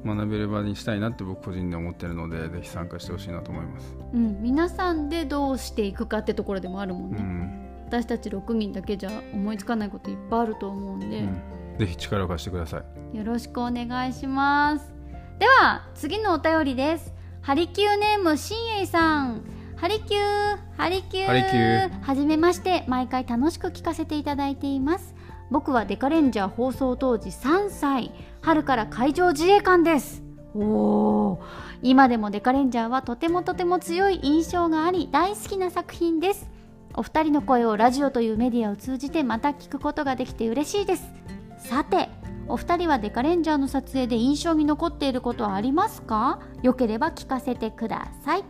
[0.05, 3.95] 学べる場にしたいなって僕個人で思ってるのでぜひ参加してほしいなと思います。
[4.13, 7.67] うん、皆さんでどうしていくかってところでもあるもんね、うん。
[7.87, 11.41] 私たち6人だけじゃ思いつかないこといっぱいあると思うんで、うん。
[11.79, 12.83] ぜひ力を貸してくださ
[13.13, 13.17] い。
[13.17, 14.93] よろしくお願いします。
[15.39, 17.13] では次のお便りです。
[17.41, 19.41] ハリキューネームしんえいさん。
[19.75, 21.25] ハリキューハリキュー。
[21.27, 22.01] ハリキュー。
[22.01, 22.83] はじめまして。
[22.87, 25.16] 毎回楽しく聞かせていただいています
[25.49, 28.11] 僕はデカレンジャー放送当時3歳。
[28.41, 30.23] 春から海上自衛官です。
[30.55, 31.39] おお
[31.81, 36.49] 今でもデカレンジャーはとてもとても強い印象があり大好きな作品です。
[36.95, 41.11] お二人の声をラジオというメディアを通じてまた聞くことができて嬉しいです。
[41.59, 42.09] さて
[42.47, 46.39] お二人はデカレンジャーの撮影で印象に残っていることはありますか？
[46.63, 48.43] よければ聞かせてください。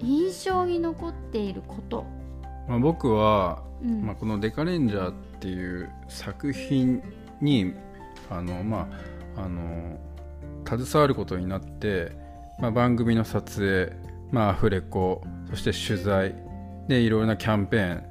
[0.00, 2.04] 印象に残っていること、
[2.68, 4.02] まあ、僕は、うん。
[4.02, 7.02] まあ、この「デカレンジャー」っていう作品
[7.40, 7.74] に
[8.30, 8.88] あの、ま
[9.36, 9.98] あ、あの
[10.66, 12.12] 携わることになって、
[12.60, 13.92] まあ、番組の撮影、
[14.30, 16.34] まあ、アフレコそして取材
[16.88, 18.04] でいろいろなキャンペーン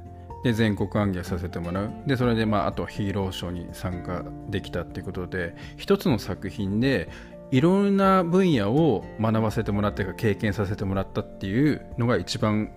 [0.44, 1.90] で全国暗記させてもらう。
[2.06, 7.08] でそれで、まあ、あとヒーローショーに参加できたっていうことで一つの作品で
[7.50, 12.70] いろんな分野を学ばせてもらってか経験させてもらったっていうのが一番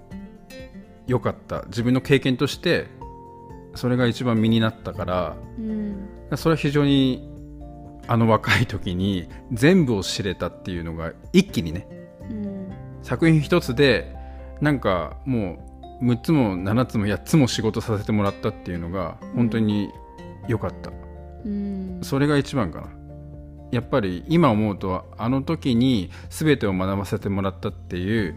[1.08, 1.64] 良かった。
[1.64, 2.88] 自分の経験として
[3.75, 6.07] それが一番身になったからうん。
[6.36, 7.29] それは非常に
[8.07, 11.88] あの若い時に全部を知れたっていうのが一気にね。
[12.29, 12.71] うん。
[13.01, 14.15] 作品一つで
[14.60, 15.57] なんかも
[16.01, 19.89] う6つも7つも8つも仕事させてもらったっていうのが本当に
[20.47, 20.91] 良かった、
[21.45, 21.99] うん。
[22.01, 22.88] それが一番かな。
[23.71, 28.36] やっぱり今思うとあの時に全てを学ばせてもらったっていう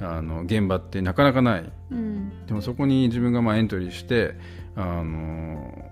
[0.00, 1.72] あの現場ってなかなかない。
[1.90, 2.46] うん。
[2.46, 4.34] でもそこに自分がまあエントリーして、
[4.76, 5.90] あの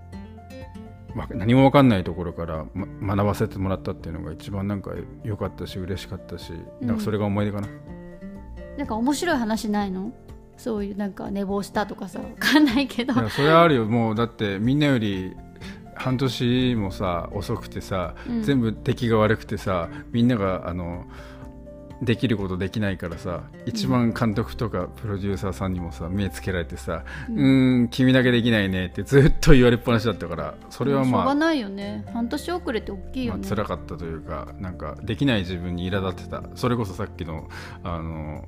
[1.15, 4.91] わ何も分かんないところから、ま学ばせてもらったっていうのが一番なんか
[5.23, 7.67] 良かったし嬉しかったしなんかそれが思い出かな、
[8.77, 10.13] なんか面白い話ないの？
[10.55, 13.13] そういうなんか寝坊したとかさわかんないけど。
[13.13, 13.85] いやそれはあるよ。
[13.85, 15.35] もうだってみんなより
[15.95, 18.43] 半年もさ遅くてさ、うん。
[18.43, 21.05] 全部出来が悪くてさみんながあの
[22.01, 32.05] できることできないからさ一番監督とかプロデューサーさんにもさ目つけられてさ「うーん君だけできないね」ってずっと言われっぱなしだったからそれはまあしょうがないよね。
[32.13, 36.43] 半年遅れて大きいよまあ、ね、辛かったというかなんかできない自分に苛立ってた。
[36.55, 37.49] それこそさっきの
[37.83, 38.47] あの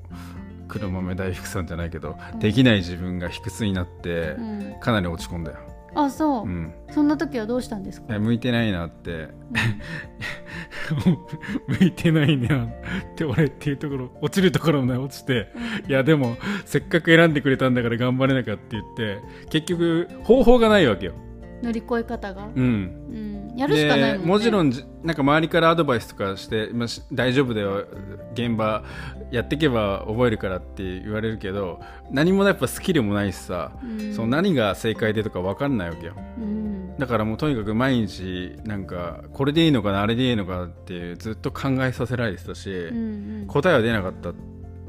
[0.68, 2.40] 黒豆大福さんじゃないけど、うん。
[2.40, 5.58] できない自分が卑屈になって、うん、かなり落ち込んだよ、
[5.94, 8.18] あそう、うん、そんな時はどうしたんですか？
[8.20, 9.28] 向いてないなって。
[11.80, 12.70] 向いてないなっ
[13.16, 15.48] て俺っていうところ落ちるところまで落ちて。
[15.88, 21.14] いやでもせっかく選んでくれたんだから頑張れなかって言って結局方法がないわけよ
[21.62, 23.52] 乗り越え方が、うん。
[23.52, 24.24] うん、やるしかないもんね。
[24.24, 27.86] でもちろんじなんか周りからアドバイスとかして、まあ、し大丈夫だよ。
[28.34, 28.84] 現場
[29.32, 31.80] やっていけば覚えるからって言われるけど
[32.12, 34.14] 何もやっぱスキルもないしさ、うん。
[34.14, 36.14] その何が正解でとか分かんないわけよ。
[36.38, 36.98] うん。
[36.98, 43.48] だからもうとにかく毎日なんかこれでいいのかなあれでいいのかっていうずっと考えさせられてたし、うんうん。
[43.48, 44.30] 答えは出なかった、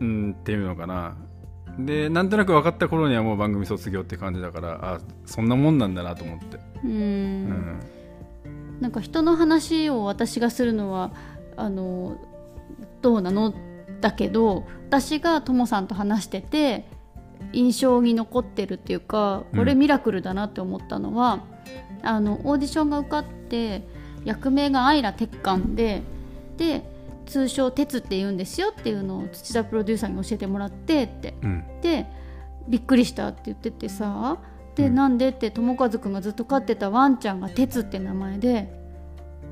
[0.01, 1.17] うん、っていうのかな
[1.79, 6.91] でなんとなく分かった頃にはもう番組卒業って感じだからあそんなもんなんだなと思って、うん。
[6.91, 7.81] うん。
[8.81, 11.13] なんか人の話を私がするのは
[11.57, 12.17] あの
[13.01, 13.55] どうなの？
[14.01, 16.89] だけど私がともさんと話してて
[17.53, 21.45] 印象に残ってるっていうかこれうんミラクルだなって思ったのは、
[22.03, 23.87] あのオーディションが受かって
[24.25, 26.03] 役名がアイラ鉄管で
[26.57, 26.83] で
[27.33, 31.35] 通称鉄って言うんですよっていうのを土田プロデューサーに教えてもらってって。
[31.43, 31.65] うん。
[31.81, 32.07] で
[32.69, 34.37] びっくりしたって言っててさ。
[34.75, 34.95] で、うん。
[34.95, 38.71] なんでって友和くんがずっと飼ってたワンちゃんが鉄って名前で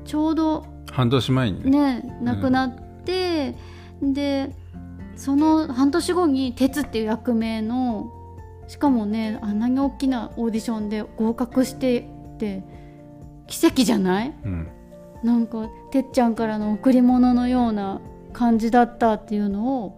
[0.05, 2.01] ちょうど半年前にね。
[2.01, 3.55] ね亡くなって、
[4.01, 4.55] で
[5.15, 8.11] その半年後に鉄っていう役名の
[8.67, 11.99] しかもねあんなに大きなオーディションで合格して
[12.35, 12.63] って
[13.47, 14.33] 奇跡じゃない？
[14.45, 14.67] うん
[15.23, 18.01] なんかてっちゃんからの贈り物のような
[18.33, 19.97] 感じだったっていうのを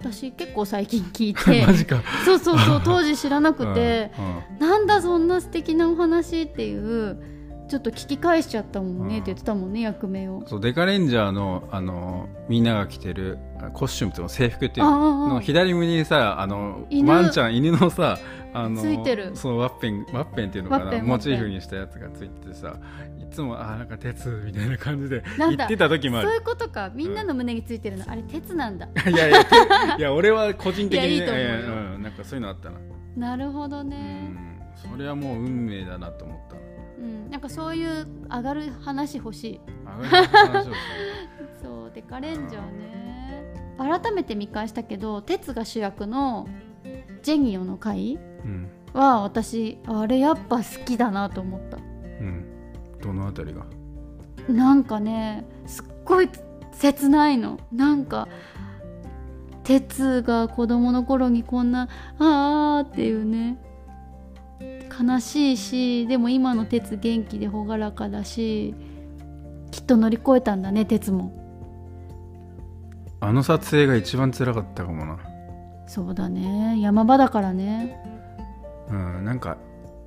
[0.00, 1.64] 私結構最近聞いて。
[1.66, 2.02] マジか。
[2.24, 4.10] そうそうそう当時知らなくて、
[4.58, 7.16] うんなんだそんな素敵なお話っていう
[7.68, 10.42] ちょっと聞き返しちゃったもんねって言ってたもんね役名を。
[10.46, 15.40] そうデカレンジャーのあのみんなが着てるあコスチュームっていうの制服っていうの。
[15.40, 17.10] 左胸にさあの犬。
[17.10, 18.18] ワンちゃん犬のさ
[18.52, 19.30] あのついてる。
[19.34, 21.02] そうワッペンワッペンっていうのかな。
[21.02, 22.74] モチーフにしたやつがついててさ。
[23.13, 26.28] いつもあなんか鉄みたいな感じで言ってた時もある。
[26.28, 26.90] そういうことか。
[26.94, 28.88] みんなの胸についてるの、あれ鉄なんだ。
[29.10, 29.56] いやいやて
[29.98, 32.78] いや俺は個人的にねいやいいと思うん、なんかそういうのあったな、
[33.16, 36.56] なるほどうね、ん、それはもう運命だなと思った。
[36.56, 37.30] うん。
[37.30, 39.60] なんかそういう上がる話欲しい。
[40.02, 40.74] 上がりの話をする
[41.62, 42.94] そうデカレンジャーね。
[43.76, 46.48] 改めて見返したけど鉄が主役の
[47.22, 48.68] 「ジェニオの回うん。
[48.92, 51.78] は私あれやっぱ好きだなと思った。
[51.78, 51.80] う
[52.22, 52.53] ん
[53.04, 53.66] どのあたりが？
[54.48, 56.28] なんかねすっごい
[56.72, 57.60] 切ないの。
[57.72, 58.28] なんか
[59.62, 61.88] 鉄が子供の頃にこんな
[62.18, 63.58] あーっていうね
[65.00, 68.74] 悲しいしでも今の鉄元気で朗らかだし
[69.70, 71.32] きっと乗り越えたんだね鉄も。
[73.20, 75.18] あの撮影が一番辛かったかもな。
[75.86, 76.78] そうだね。
[76.80, 77.96] 山場だからね。
[78.90, 79.56] うん、なんか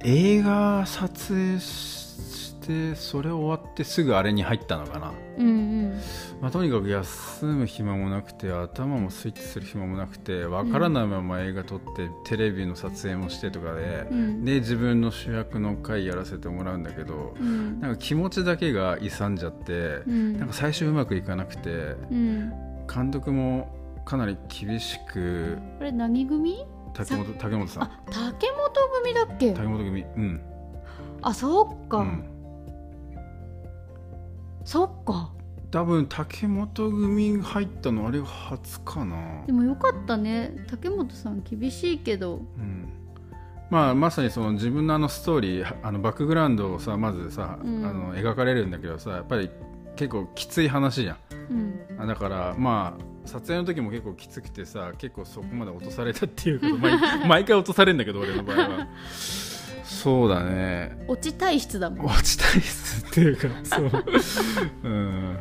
[0.02, 5.52] 映画撮影してそれ終わってすぐあれに入ったのかな、うんう
[5.88, 6.02] ん。
[6.42, 14.46] まあ、とにかく休む暇もなくて頭もスイッチする暇もなくてわからないまま映画撮って、テレビの撮影もしてとかで、うん。
[14.46, 17.80] で自分の主役の回やらせてもらうんだけどうん。
[17.80, 20.38] なんか気持ちだけが勇んじゃってう、ん。
[20.38, 21.70] なんか最初うまくいかなくて
[22.12, 22.54] うん。
[22.94, 23.74] 監督も
[24.06, 26.66] かなり厳しくこれ何組？
[26.94, 27.84] 竹本竹本さん。
[27.84, 28.72] あ竹本
[29.04, 29.54] 組だっけ？
[29.54, 30.04] 竹本組。
[30.04, 30.42] うん。
[31.22, 32.24] あそっか、うん
[34.68, 35.32] そっか。
[35.72, 39.46] 多分竹本組入ったのあれが初かな。
[39.46, 40.58] で、もよかったね。
[40.70, 42.42] 竹本さん厳しいけど。
[42.58, 42.90] うん、
[43.70, 47.86] まあまさにその自分のあのストーリーあのバックグラウンドをさまずさ、うん。
[47.86, 49.50] あの描かれるんだけどさやっぱり
[49.96, 51.18] 結構きつい話じゃん。
[51.50, 52.02] うん。
[52.02, 58.88] あだからまあ撮影の時も結構きつくてさ結構そこまで落とされたっていうこと毎毎回落とされるんだけど俺の場合は
[59.88, 61.06] そうだね。
[61.08, 62.06] 落ち体質だもん。
[62.06, 63.92] 落ちたりすっていうかそう。
[64.84, 65.38] うん。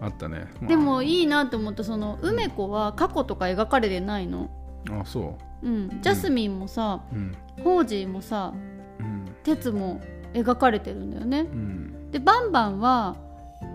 [0.00, 0.68] あったね、まあ。
[0.68, 4.50] でもいいなと思ったその梅子は過去とか描かれてないの？
[4.90, 5.68] あそう。
[5.68, 6.00] ん。
[6.02, 7.34] ジャスミンもさ、ううん。
[7.64, 8.52] ホージーもさ
[9.00, 9.24] うん。
[9.42, 10.00] 鉄も
[10.34, 11.40] 描かれてるんだよね。
[11.40, 12.10] うん。
[12.10, 13.16] でバンバンは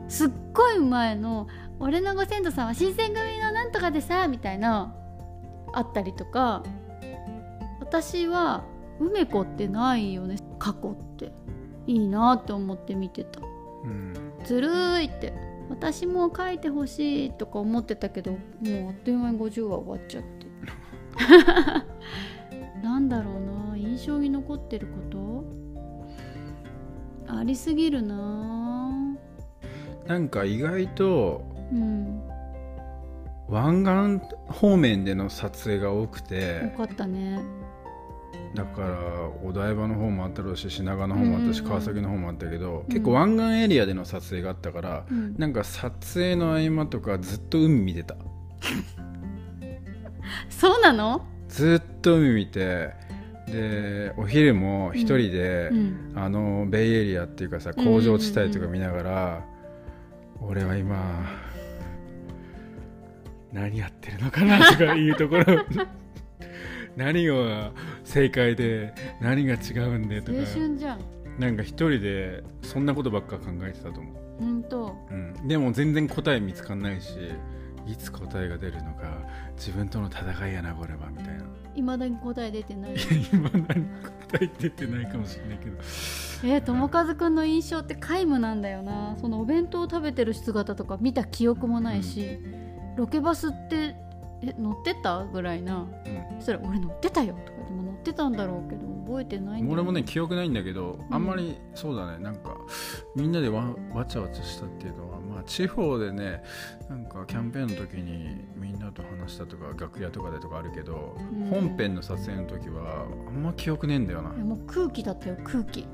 [0.08, 1.48] すっごい前の
[1.80, 4.94] 「俺のご先祖さんは新選組のなんとかでさ」みたいな
[5.74, 6.64] あったりとか
[7.80, 8.64] 私は
[9.08, 10.38] 梅子ってないよね。
[10.60, 11.32] 過去って。
[11.88, 13.42] いいなって思って見てた。
[13.42, 14.14] うん。
[14.46, 14.70] ずる
[15.02, 15.34] いって。
[15.70, 20.44] 私も書いてほしいとか思ってたけどもうあっという間に50話終わっちゃって。
[22.84, 23.34] なんだろう
[23.72, 23.78] な。
[23.78, 25.44] 印象に残ってること？
[27.28, 29.18] ありすぎるな。
[30.08, 32.22] なんか意外とうん。
[33.50, 37.40] 湾岸方面での撮影が多くよてかったね
[38.54, 41.66] だからお台場の方もあったろうし品川の方もあったし、うん。
[41.66, 42.88] うんうん川崎の方もあったけど、うん。
[42.88, 45.36] 結構湾岸エリアでの撮影があったから、うん。
[45.38, 48.16] なんか撮影の合間とかずっと海見てた。
[50.50, 51.26] そうなの？
[51.48, 52.92] ずっと海見て
[53.48, 56.14] でお昼も一人で、うん。
[56.16, 59.46] あのベイエリアっていうかさ工場地帯とか見ながら、
[60.42, 61.26] 俺は今
[63.52, 65.44] 何やってるのかなとかいうところ
[66.96, 67.72] 何が
[68.04, 70.40] 正解で何が違うんでとか。
[70.40, 71.00] 青春じゃん。
[71.40, 77.18] なんか一人でそんなことばっか考えてたと思う、ほんとうん、でも全然答え見つかんないし
[77.88, 79.18] いつ答えが出るのか
[79.56, 81.44] 自分との戦いやなこれはみたいな。
[81.76, 82.96] いまだに答え出てない。
[83.34, 83.76] 今何答
[84.42, 85.78] え出てないかもしれないけど。
[86.46, 89.18] えー、友和くんの印象って皆無なんだよな。
[89.20, 92.40] そのお弁当を食べてる姿とか見た記憶もないし、
[92.96, 93.96] ロケバスって
[94.46, 95.24] え乗ってた？
[95.26, 95.78] ぐらいな。
[95.78, 95.88] うん。
[96.40, 99.74] そしたら俺乗ってたよとかでも乗ってたんだろうけど覚えてないんだよ。
[99.74, 101.16] 俺もね記憶ないんだけど、うん。
[101.16, 102.18] あんまりそうだね。
[102.18, 102.58] なんか
[103.16, 106.44] みんなでわわちゃわちゃしたっていうのはまあ地方でね
[106.90, 111.48] なんかキャンペーンの時にみんなと話したとか楽屋とかでとかあるけど、うん。
[111.48, 115.38] 本編の撮影の時はあんま記憶ねえんだよな、もう空気だったよ。
[115.44, 115.88] 空気。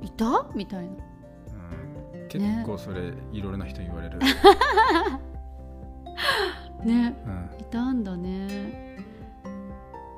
[0.00, 0.46] いた？
[0.54, 0.90] みたいな。
[0.90, 4.18] うん、結構それ、いろいろな人言われる、
[6.84, 7.16] ね。
[7.26, 7.60] うん。
[7.60, 8.96] いたんだね。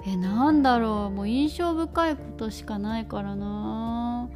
[0.06, 1.14] えなんだろう。
[1.14, 4.28] もう印象深いことしかないからな。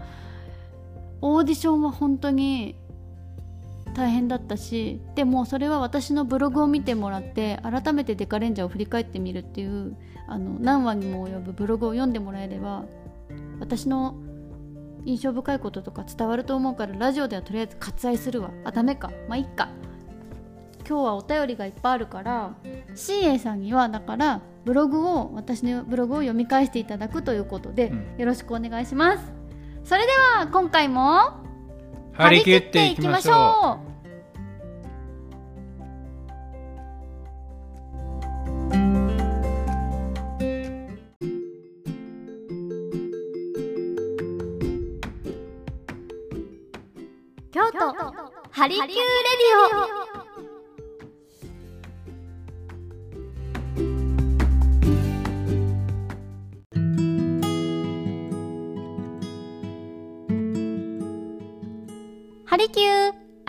[1.20, 2.76] オーディションは本当に
[3.94, 9.96] 大変だったしでもそれは私のブログを見てもらって改めてデカレンジャーを振り返ってみるっていう
[10.28, 12.84] あの何話にも及ぶブログを読んでもらえれば
[13.60, 14.16] 私の
[15.04, 18.50] 印象深いこととか伝わると思うからラジオではとりあえず割愛するわ。
[18.64, 19.10] あダメか。
[19.28, 19.68] まあいっか
[20.86, 22.54] 今日はお便りがいっぱいあるから
[22.94, 28.20] CA さんにはだからブログを私のブログを読み返していただくということで、うん。
[28.20, 29.32] よろしくお願いします。
[29.84, 31.44] それでは今回も
[32.12, 33.80] 張り切っていきましょ
[47.52, 47.94] 京都
[48.50, 50.13] ハリキューレディオ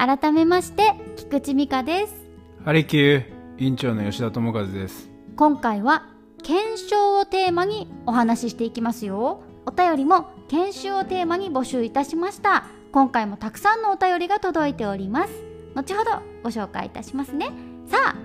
[0.06, 2.14] 改めまして菊池美香です。
[2.62, 3.26] うハリキュー
[3.58, 5.10] 委員長の吉田智和です。
[5.36, 6.06] 今回は
[6.44, 9.42] 検証をテーマにお話ししていきますよ。
[9.66, 12.66] お便りも研修をテーマに募集いたしました。
[12.92, 15.34] 今回もたくさんのお便りが届いております。
[15.74, 16.12] 後ほど
[16.44, 17.50] ご紹介いたしますね。
[17.88, 18.16] さあ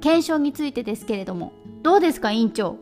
[0.00, 2.76] 検証についてですけれどもどうですか委員長？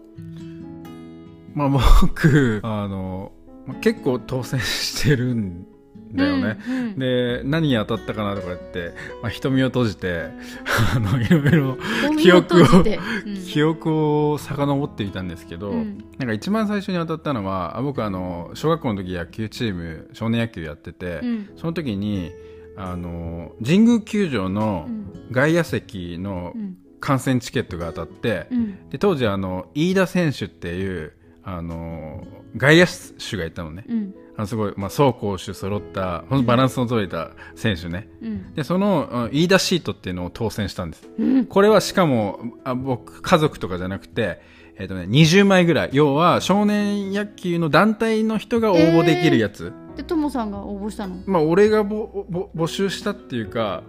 [1.55, 1.69] まあ
[2.03, 3.33] 僕あの
[3.67, 5.67] まあ結構当選してるん
[6.15, 6.99] だよね、うんうん。
[6.99, 10.29] で何に当たったかなとか言って、まあ、瞳を閉じて
[10.95, 11.79] あのいろいろ
[12.19, 13.45] 記憶をうん。
[13.47, 16.05] 記憶を遡っていたんですけど、うん。
[16.19, 21.49] なんか一番最初に当たったのはあ僕あの小学校の時野球チーム少年野球やってて、うん。
[21.57, 22.31] その時に
[22.77, 25.03] あの神宮球場のうん。
[25.31, 26.77] 外野席のうん。
[27.01, 28.89] 観戦チケットが当たって、うん。
[28.91, 32.25] で当時あの飯田選手っていうあの
[32.57, 32.87] 外野
[33.19, 38.55] 手がいたのね、うんあのすごい、まあ、走攻守揃ったバランスの取れた選手ね、うん。
[38.55, 41.09] でそのうん飯田シートっていうのを当選したんです。
[41.19, 41.47] うん。
[41.47, 44.41] これはしかもあ僕家族とかじゃなくて、
[44.79, 45.91] えっとね、20枚ぐらい。
[45.93, 51.17] 要は少年野球の団体の人が応募できるやつ、でともさんが応募したの？
[51.27, 53.83] まあ俺がぼぼ募集したっていうか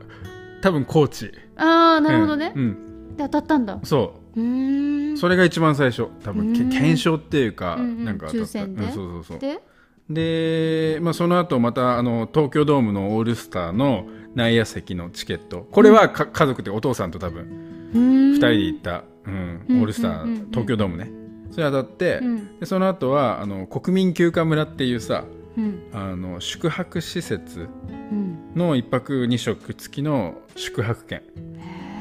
[0.61, 1.31] 多分コーチ。
[1.55, 2.61] ああなるほどね、うん。
[2.61, 2.65] う
[3.13, 3.15] ん。
[3.15, 3.79] で当たったんだ。
[3.83, 4.41] そう。
[4.41, 5.17] うーん。
[5.17, 6.07] それが一番最初。
[6.23, 8.03] 多分検証っていうか、うんうん。
[8.05, 8.45] なんか当たった。
[8.45, 8.83] 抽選で。
[8.83, 9.39] うんそうそうそう。
[9.39, 9.61] で？
[10.09, 15.67] で、まあ、その後またあの東京ドームのオールスターの内野席のチケット。
[15.71, 19.65] これはか、家族でお父さんと多分2 2人で行った、うん。
[19.69, 19.79] うん。
[19.81, 21.11] オールスター、うんうんうん東京ドームね。
[21.51, 22.59] それ当たって、うん。
[22.59, 25.25] でその後はあの国民休暇村っていうさ
[25.57, 25.83] うん。
[25.93, 27.69] あの宿泊施設
[28.11, 28.53] うん。
[28.55, 31.21] の1泊2食付きの宿泊券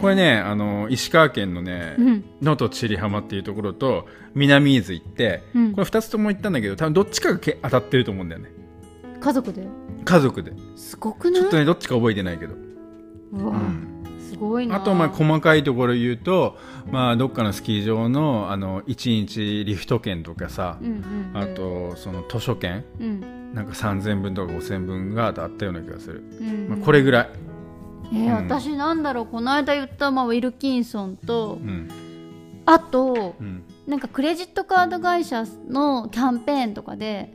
[0.03, 2.25] これねあの石川県のねうん。
[2.43, 5.73] 能登千里浜っていうところと南伊豆行ってうん。
[5.73, 8.51] これ2つとも行ったんだけど多分どっちかがけ当たってると思うんだよね。
[9.21, 9.67] 家族で？
[10.05, 10.53] 家族で。
[10.77, 11.41] すごくない？
[11.41, 12.55] ちょっとねどっちか覚えてないけど、
[13.33, 14.05] うわ、うん。
[14.29, 14.77] すごいな。
[14.77, 16.59] あとまあ細かいところ言うと、
[16.91, 21.41] まあ、どっかのスキー場のあの1日リフト券とかさうんうんうん。
[21.41, 22.85] あとその図書券。
[23.01, 23.55] うん。
[23.55, 26.69] なんか3000分とか5000分があったような気がする、うんうん。
[26.71, 27.31] まあ、これぐらい、
[28.13, 28.49] えーうん。
[28.49, 31.89] 私なんだろうこの間言った、まあ、ウィルキンソンとうん。
[32.67, 33.65] あとうん。
[33.87, 37.35] なんかクレジットカード会社のキャンペーンとかで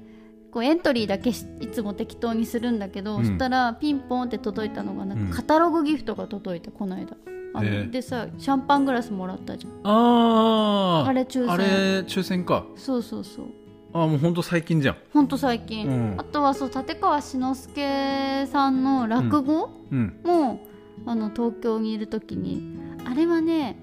[0.51, 3.25] こうエントリーだけしいつも適当にするんだけど、うん。
[3.25, 5.29] そしたらピンポンって届いたのがなんうん。
[5.29, 7.15] かカタログギフトが届いたこの間。
[7.53, 9.73] あでさシャンパングラスもらったじゃん。
[9.83, 11.51] ああれ抽選。
[11.51, 11.63] あれ
[12.01, 12.65] 抽選か。
[12.75, 13.45] そうそうそう。
[13.93, 14.97] あもうほんと最近じゃん。
[15.13, 16.15] ほんと最近、うん。
[16.17, 20.19] あとはそう立川志の輔さんの落語うん。
[20.23, 20.59] も、
[21.07, 23.77] あの東京にいる時にあれはね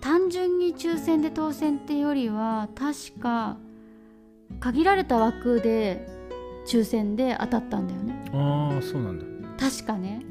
[0.00, 3.56] 単純に抽選で当選ってよりは確か
[4.60, 6.06] 限られた枠で
[6.66, 8.30] 抽選で当たったんだよね。
[8.32, 9.24] ああそうなんだ、
[9.58, 10.22] 確かね、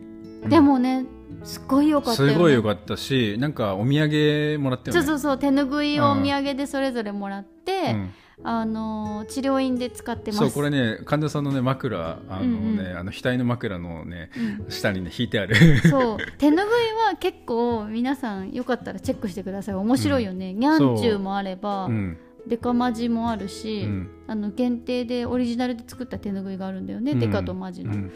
[0.44, 0.50] うん。
[0.50, 1.06] でもね
[1.44, 5.02] すっごい良かったよ、ね、すごい良かったしなんかお土産もらったよね。
[5.02, 8.10] そうそうそう手ぬぐいをお土産でそれぞれもらって、うん
[8.44, 10.40] あの治療院で使ってます。
[10.40, 12.98] そうこれね患者さんのね枕あのね、うんうん。
[12.98, 14.72] あの額の枕のねうん。
[14.72, 15.56] 下にね引いてある。
[15.88, 16.18] そう。
[16.38, 16.66] 手ぬぐい
[17.08, 19.76] は結構皆さんよかったらチェックしてください。
[19.76, 21.92] 面白いよね、ニャンチューもあれば、う。
[21.92, 22.18] ん。
[22.48, 24.10] デカマジもあるし、うん。
[24.28, 27.20] あの限定でオリジナルで作った手ぬぐいがあるんだよね、うん。
[27.20, 28.12] デカとマジの、うん。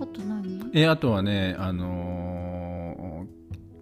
[0.00, 0.70] あと何？
[0.74, 2.79] えあとはねあのー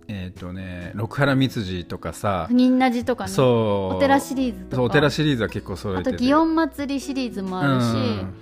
[0.08, 3.30] えっ、とね六原蜜寺とかさ不妊なじとかね。
[3.30, 3.96] そう。
[3.96, 4.76] お寺シリーズとか。
[4.76, 6.16] そうお寺シリーズは結構揃えてて。
[6.16, 8.34] あと祇園祭りシリーズもあるし、うん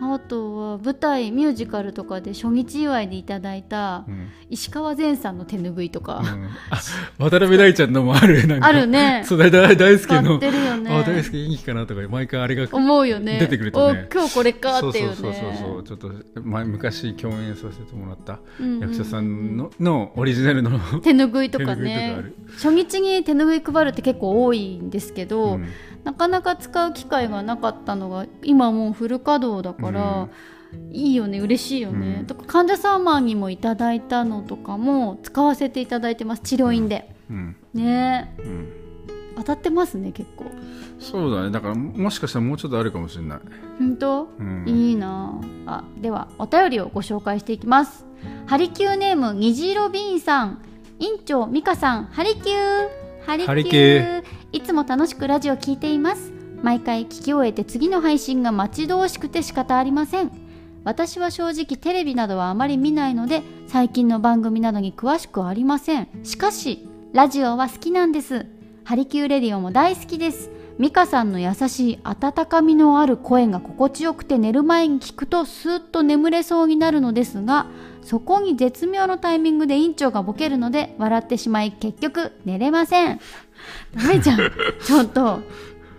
[0.00, 4.28] あとは舞台ミュージカルとかで初日祝いでいただいたうん。
[4.48, 6.48] 石川善さんの手ぬぐいとか、うん。
[6.70, 6.80] あ
[7.18, 9.22] 渡辺大ちゃんのもあるなんかあるね。
[9.28, 10.38] そう大大大輔の。
[10.38, 10.50] ね。
[10.90, 13.38] あ大輔元気かなとか毎回あれが思うよね。
[13.38, 14.08] 出てくるとね。
[14.10, 15.14] お今日これかっていうね。
[15.14, 22.34] そうそうそうそうちょっと前昔共演させてもらったうんうん役者さんの,、のオリジナルの手ぬぐいとかねる。
[22.54, 25.66] 初日に手ぬぐい配るって結構多いんですけど、うん
[26.04, 30.28] なかなか使う機会がなかったのが今もうフル稼働だから、
[30.92, 32.26] いいよね嬉しいよね、うん。
[32.26, 37.56] とか患者様にもいただいたのとかも使わせていただいてます治療院で、うん。
[37.74, 38.34] ね。
[38.38, 38.72] うん。
[39.36, 40.44] 当たってますね結構。
[40.98, 41.50] そうだね。
[41.50, 43.38] だからもしかしたらもうちょっとあるかもしれない、
[43.78, 45.40] 本当、うん、いいな。
[45.66, 48.06] ああではお便りをご紹介していきます。
[48.46, 50.62] ハリキューネーム虹色ビーンさん。
[50.98, 52.88] 院長美香さんハリキュー。
[53.24, 56.32] ハリキューいつも楽しくラジオ聞いています。
[56.60, 60.32] 毎回聞き終えて次の配信が待ち遠しくて仕方ありません。
[60.82, 66.08] 私は正直テレビなどはあまり見ないので最近の番組などに詳しくありません。
[66.24, 68.46] しかしラジオは好きなんです。
[68.82, 70.50] ハリキューレディオも大好きです。
[70.78, 77.66] ミカさんの優しい温かみのある声が心地よくて寝る前に聞くとスーッと眠れそうになるのですが
[78.00, 83.20] そこに絶妙のタイミングで院長がボケるので笑ってしまい結局寝れません。
[83.94, 84.38] ダメじゃん
[84.84, 85.40] ちょっと。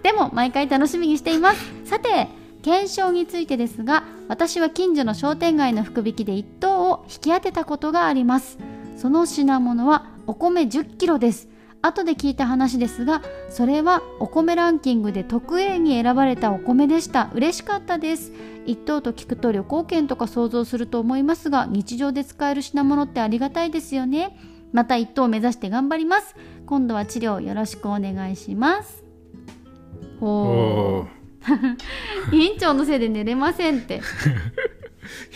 [0.04, 1.66] でも毎回楽しみにしています。
[1.86, 2.28] さて
[2.64, 8.58] 検証についてですが私は近所の商店街の福引きで1等を引き当てたことがあります。
[8.98, 11.50] その品物はお米1 0キロです。
[11.84, 17.32] 後で聞いた話ですがそれはお米ランキングで特 A に選ばれたお米でした。
[17.34, 18.32] 嬉しかったです。
[18.68, 24.38] 一等と聞くと旅行券とか想像すると思いますが日常で使える品物ってありがたいですよね。
[24.72, 26.36] また一等を目指して頑張ります。
[26.66, 29.04] 今度は治療よろしくお願いします。
[30.22, 31.08] おお
[32.32, 34.02] 院長のせいで寝れませんって。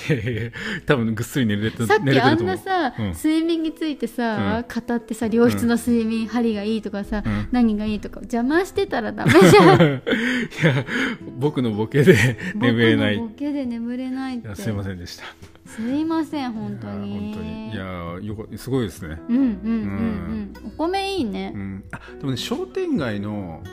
[0.10, 0.52] いやいや
[0.86, 3.12] 多分ぐっすり寝れてさっきあんなさ、うん。
[3.14, 7.50] 睡眠についてさ、語ってさ良質の睡眠、針がいいとかさ、うん。
[7.52, 9.82] 何がいいとか邪魔してたらダメじゃん。
[9.82, 9.82] い
[10.64, 10.86] や
[11.38, 13.18] 僕のボケで眠れない。
[13.18, 14.56] ボケで眠れないって。
[14.56, 15.24] すいませんでした
[15.66, 17.12] すいません本当に。
[17.12, 17.74] いや本当に。
[17.74, 17.86] いや
[18.22, 20.68] よかすごいですね、うんうんうんうん。
[20.68, 21.52] お米いいね。
[21.56, 23.64] う、ん、あでもね商店街の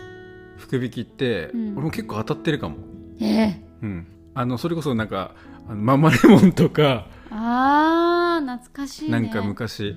[0.57, 1.73] 福引きって、うん。
[1.77, 2.77] 俺も結構当たってるかも、
[3.21, 5.35] ええうん、あのそれこそなんか
[5.69, 9.11] あのママレモンとか、あー懐かしいね。
[9.11, 9.97] なんか昔、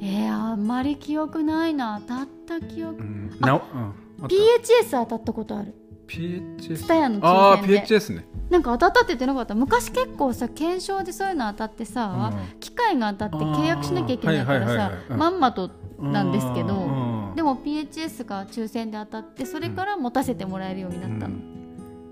[0.00, 2.00] えー、あんまり記憶ないな。
[2.06, 3.00] 当たった記憶。
[3.00, 3.94] うん、なおうん。
[4.28, 5.74] PHS 当たったことある
[6.16, 8.26] PHS ツタヤのああ抽選で PHS ね。
[8.50, 9.54] なんか当たったって言ってなかった？
[9.54, 12.60] 昔結構さ検証でそういうの当たってさ、うん。
[12.60, 21.36] 機械が当たって契約しなきゃいけないからさまんまとなんですけどうんでも PHS が抽選で当たってそれから持たせてもらえるようになったの、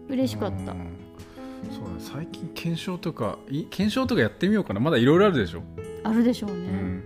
[0.09, 0.89] 嬉しかった、うん。
[1.71, 1.97] そうだね。
[1.99, 4.81] 最近検証とかい検証とかやってみようかな。
[4.81, 5.63] まだいろいろあるでしょ、
[6.05, 7.05] あるでしょうね、うん、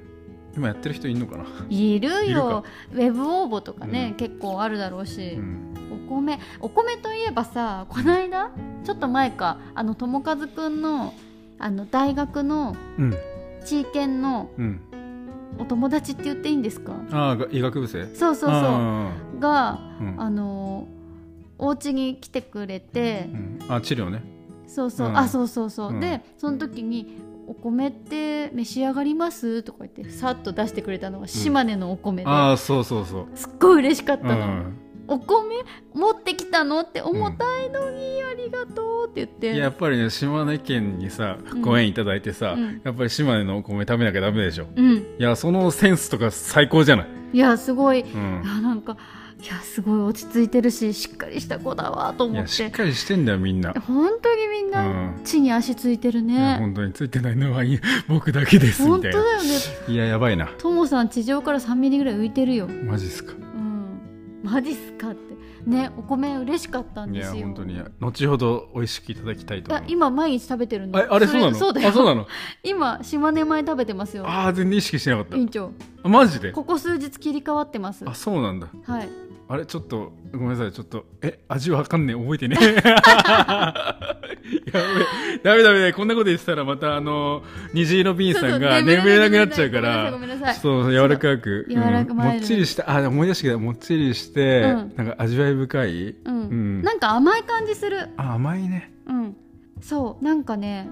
[0.56, 1.44] 今やってる人いるのかな？
[1.68, 2.62] いるよ。
[2.62, 2.64] か？
[2.92, 4.14] ウェブ応募とかね、うん。
[4.16, 5.74] 結構あるだろうし、うん。
[6.06, 8.50] お米お米といえばさこの間
[8.84, 11.14] ちょっと前かあの友和くんの
[11.58, 13.14] あの大学のうん。
[13.64, 14.80] 地域研のうん。
[15.56, 16.92] お友達って言っていいんですか？
[17.12, 18.06] ああが医学部生？
[18.14, 18.60] そうそうそう。
[18.60, 19.80] あが
[20.18, 20.88] あの
[21.58, 23.26] お家に来てくれて。
[23.32, 23.58] うん。
[23.68, 24.22] あ治療ね。
[24.66, 25.16] そうそう、うん。
[25.16, 26.00] あそうそうそう、うん。
[26.00, 33.26] でその時に「お米って召し上がります?」とか言ってさっと出してくれたのが島根のお米で、ああそうそうそう。
[33.34, 35.56] すっごい嬉しかったの、うんお米
[35.92, 36.80] 持ってきたの？
[36.80, 39.54] って重たいのに、ありがとうって言って。
[39.54, 41.60] やっぱりね島根県にさうん。
[41.60, 42.80] ご縁いただいてさ、うん。
[42.82, 44.66] やっぱり島根のお米食べなきゃダメでしょ。
[44.74, 44.92] うん。
[44.94, 48.96] いやそのセンスとか最高じゃない、いやすごい、いうん、やなんか
[49.42, 59.22] いやすごい落ち着いてるししっかりした子だわとい思っやしてっかりしてんだよみんな、本当にみんう、なん地に足ついてるいやね、本当についてないのはいい僕だけですみ本当たいな。
[59.22, 59.48] だよね。
[59.88, 60.46] いややばいな。
[60.58, 62.68] ともさん地上から3ミリぐらい浮いてるよ。
[62.68, 63.32] マジっすか。
[63.32, 64.00] うん。
[64.42, 65.34] マジっすかって。
[65.66, 67.46] ねお米嬉しかったんいやですよ。
[67.46, 67.80] 本当に。
[68.00, 70.98] 後ほど美味しくいただきたいと今毎日食べてるの。
[70.98, 71.54] ああれそうなの？
[71.56, 71.88] そうだよ。
[71.88, 72.26] あそうなの？
[72.62, 74.26] 今島根米食べてますよ。
[74.26, 75.36] ああ全然意識してなかった。
[75.36, 75.70] 委員長。
[76.02, 76.52] あマジで？
[76.52, 78.04] ここ数日切り替わってます。
[78.06, 78.68] あそうなんだ。
[78.86, 79.08] はい
[79.46, 79.66] あれ？
[79.66, 80.72] ちょっとごめんなさい。
[80.72, 81.38] ちょっとえ？
[81.48, 82.16] 味わかんねえ。
[82.16, 82.74] 覚えてねえ。
[85.44, 85.80] やべダメダメ。
[85.90, 87.42] だこんなこと言ってたらまたあの
[87.72, 90.12] 虹色ビンさんが眠れなくなっちゃうから
[90.60, 90.92] そう。
[90.92, 91.66] 柔らかく
[92.08, 93.58] もっちりしたあ思い出してきた。
[93.58, 94.92] もっちりして、うん。
[94.96, 96.32] なんか味わい深い、な
[96.94, 98.08] んか甘い感じする。
[98.16, 98.92] あ甘いね。
[99.06, 99.36] うん。
[99.80, 100.24] そう。
[100.24, 100.88] なんかね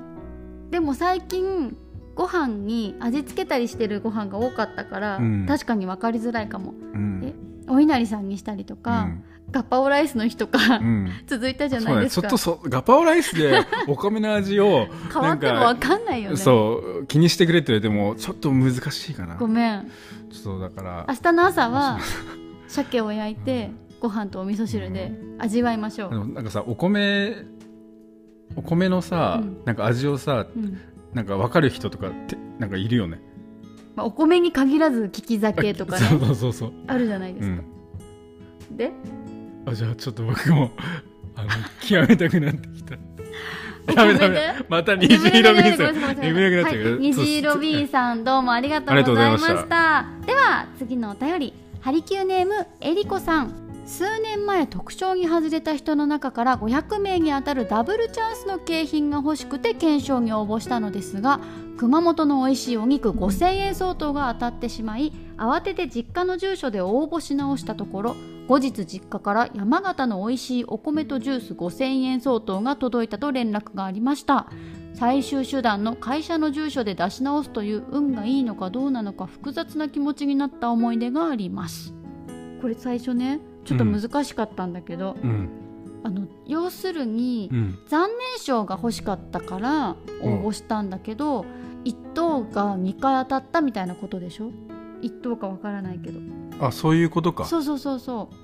[0.71, 1.77] でも最近
[2.15, 5.47] ご飯に味付けたりしてるご飯が多かったから、うん。
[5.47, 6.75] 確かに分かりづらいかも。
[6.95, 7.22] うん。
[7.22, 7.22] え
[7.69, 9.09] お稲荷さんにしたりとか、
[9.51, 10.87] ガッパオライスの日とか、うん。
[10.87, 12.21] う ん続いたじゃそないですか。
[12.21, 12.29] うね。
[12.31, 16.37] ちょっとそガパオライスでお米の味を 変わっても分かんないよね。
[16.37, 19.37] そう気にしてくれって言われてもちょっと難しいかな。
[19.37, 19.91] ごめん。
[20.31, 21.07] そうだから。
[21.09, 21.99] 明日の朝は
[22.69, 27.37] 鮭を焼いてご飯とお味噌汁で味わいましょう、なんかさお米
[28.57, 29.63] お米のさ、うん。
[29.65, 30.79] なんか味をさうん。
[31.13, 33.21] なんか分かる人とかってなんかいるよね
[33.95, 36.07] まあ、お米に限らず利き酒とかね。
[36.07, 37.63] そうそうそうそう、あるじゃないですか、
[38.71, 38.93] うん、で？
[39.67, 40.71] あじゃあちょっと僕も
[41.37, 41.49] あの
[41.81, 42.97] 極めたくなってきた。
[43.89, 44.55] おダメダメ。
[44.69, 50.07] また虹色ビンさん眠れなくなっちゃうから、はい、虹色ビンさんどうもありがとうございました。
[50.27, 51.55] では次のお便り。
[51.81, 53.63] ハリキューネームえりこさん。
[53.85, 61.41] 数年前特賞に外れた人の中から500名に当たるダブルチャンスの景品が欲しくて検証に応募したのですが
[61.77, 68.17] 熊本の美味しいお肉5000円相当が当たってしまい慌てて実家の住所で応募し直したところ
[68.49, 74.49] 後日実家から山形の美味しいお米とジュース5000円相当が届いたと連絡がありました。
[74.95, 81.95] 最終手段の会社の住所で出し直すという運がいいのかどうなのか複雑な気持ちになった思い出があります。
[82.61, 85.62] これ最初ねちょっと難しかったんだけど、うん
[86.05, 87.79] あの要するにうん。
[87.89, 91.45] 残念賞が欲しかったから応募したんだけど、
[91.85, 94.51] 1等が2回当たったみたいなことでしょ
[95.03, 96.21] ？1等かわからないけど。
[96.61, 97.45] あそういうことか。
[97.45, 98.35] そうそうそうそう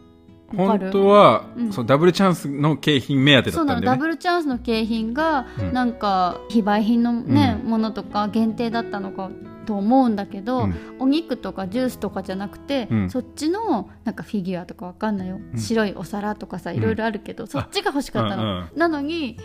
[0.57, 0.91] 本る？
[0.91, 1.73] 当は、うん。
[1.73, 3.99] そうダブルチャンスの景品目当てだったんだよね。
[3.99, 5.73] ブルチャンスの景品が、うん。
[5.73, 9.31] なんか非売品のね、うものとか限定だったのか
[9.67, 10.75] と思うんだけど、うん。
[10.99, 13.11] お肉とかジュースとかじゃなくて、うん。
[13.11, 15.59] そっちのなんかフィギュアとかわかんないよ、うん。
[15.59, 16.77] 白いお皿とかさん。
[16.77, 19.39] いろいろあるけど、そっちが欲しかったの、なのに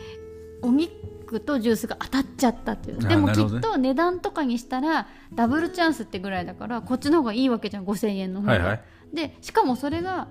[0.62, 3.06] お肉とジュースが当たっちゃったっていう。
[3.06, 7.86] あでもきっと値段とかにしたらダブルチャンスってぐらいだからこっちの方がいいわけじゃん。
[7.86, 8.82] 5000円の方が、はいはい。
[9.14, 10.28] でしかもそれが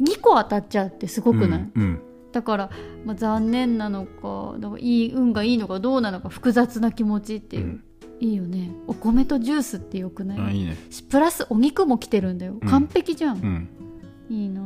[0.00, 2.02] 2個当たっちゃうってすごくない、うんうん。
[2.32, 2.70] だから、
[3.04, 7.84] まあ、残念なのかだからいい運がいいのかどうなのか複雑な気持ちっていう、うん。
[8.20, 8.70] いいよね。
[8.86, 10.76] お米とジュースってよくない、あいいね。
[11.10, 12.56] プラスお肉も来てるんだよ。
[12.60, 12.68] うん。
[12.68, 13.68] 完璧じゃん、うん。
[14.28, 14.62] いいな。
[14.62, 14.64] あ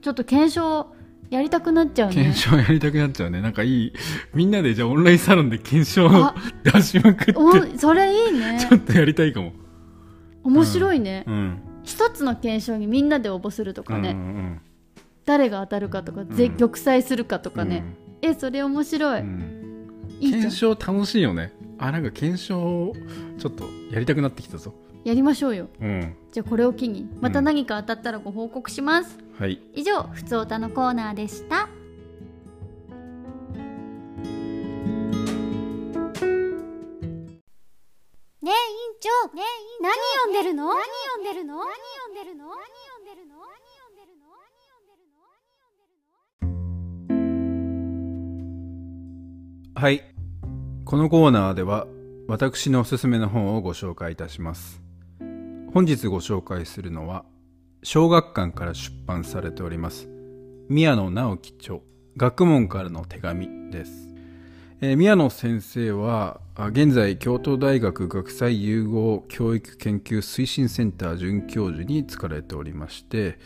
[0.00, 0.94] ちょっと検証
[1.30, 2.14] やりたくなっちゃうね。
[2.14, 3.40] 検証やりたくなっちゃうね。
[3.40, 3.92] なんかいい。
[4.34, 7.34] みんなでじゃあオンラインサロンで検証あ出しまくって。
[7.36, 8.58] おそれいいね。
[8.68, 9.52] ちょっとやりたいかも。
[10.44, 14.60] 面白いね、うん一つの検証にみんなで応募するとかね、うんうん
[15.24, 17.84] 誰が当たるかとか、ぜうん玉砕するかとうんかね、
[18.22, 20.08] えそれ面白い、うん。
[20.18, 21.52] いい検証楽しいよね。
[21.78, 22.92] あなんか検証
[23.38, 24.74] ちょっとやりたくなってきたぞ。
[25.04, 25.68] やりましょうよ。
[25.80, 26.16] うん。
[26.32, 29.60] じゃあこれを機にまた何か当たったらご報告します、はい。
[29.74, 31.68] 以上ふつおたのコーナーでした
[38.42, 38.58] ねえ委員
[38.98, 39.08] 長。
[39.36, 39.46] ねえ
[39.80, 43.38] 何読んでるの何読んでるの何読んでるの何読んでるの？
[43.38, 43.54] 何
[44.66, 45.06] 読んでる
[49.74, 49.80] の？
[49.80, 50.02] はい。
[50.84, 51.86] このコーナーでは
[52.26, 54.82] 私のおすすめの本をご紹介いたします。
[55.72, 57.24] 本日ご紹介するのは
[57.84, 60.08] 小学館から出版されております
[60.68, 61.78] 宮野直樹著
[62.16, 64.11] 学問からの手紙です、
[64.84, 73.38] えー宮野先生は現在京都大学学際融合教育研究推進センター准教授に就かれておりまして、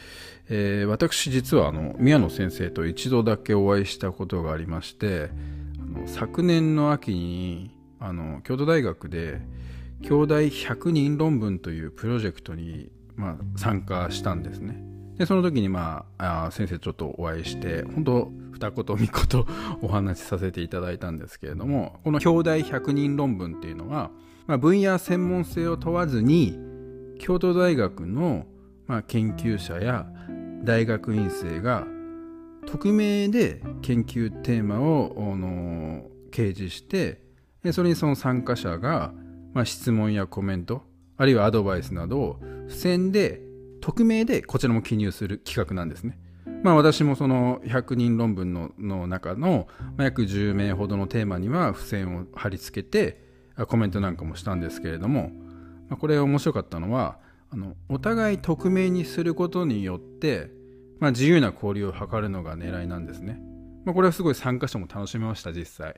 [0.49, 5.29] えー私実はあの宮野先生と一度だけお会いしたことがありまして
[5.79, 9.43] あの昨年の秋にあの京都大学で
[10.01, 14.83] 兄弟100人論文というプロジェクトに、まあ、参加したんですね。
[15.19, 19.45] でその時にまああ先生ちょっとお会いして本当二言三言
[19.83, 24.11] お話しさせていただいたんですけれどもこの兄弟100人論文っていうのは、
[24.47, 26.59] まあ、分野専門性を問わずに
[27.19, 28.47] 京都大学の、
[28.87, 30.07] まあ、研究者や
[30.65, 31.87] 大学院生が
[32.67, 37.23] 匿名で研究テーマをあの掲示して
[37.73, 39.13] それにその参加者が、
[39.53, 40.83] まあ、質問やコメント
[41.17, 43.41] あるいはアドバイスなどを付箋で
[43.81, 46.19] 匿名でこちらも記入する企画なんですね。
[46.63, 53.25] まあ私もその100人論文のの中の約10名ほどのテーマには付箋を貼り付けて
[53.69, 55.31] コメントなんかもしたんですけれども、
[55.89, 57.19] まあ、これ面白かったのは
[57.51, 60.51] あのお互い匿名にすることによって、
[60.99, 63.41] まあ、自由な交流を図るのが狙いなんですね。
[63.85, 65.95] まあ、これはすごい参加者も楽しめました実際。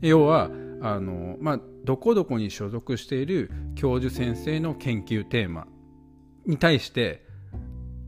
[0.00, 0.50] 要は
[0.80, 5.66] あの、まあ、どこどこに所属している教授先生の研究テーマ
[6.46, 7.23] に対して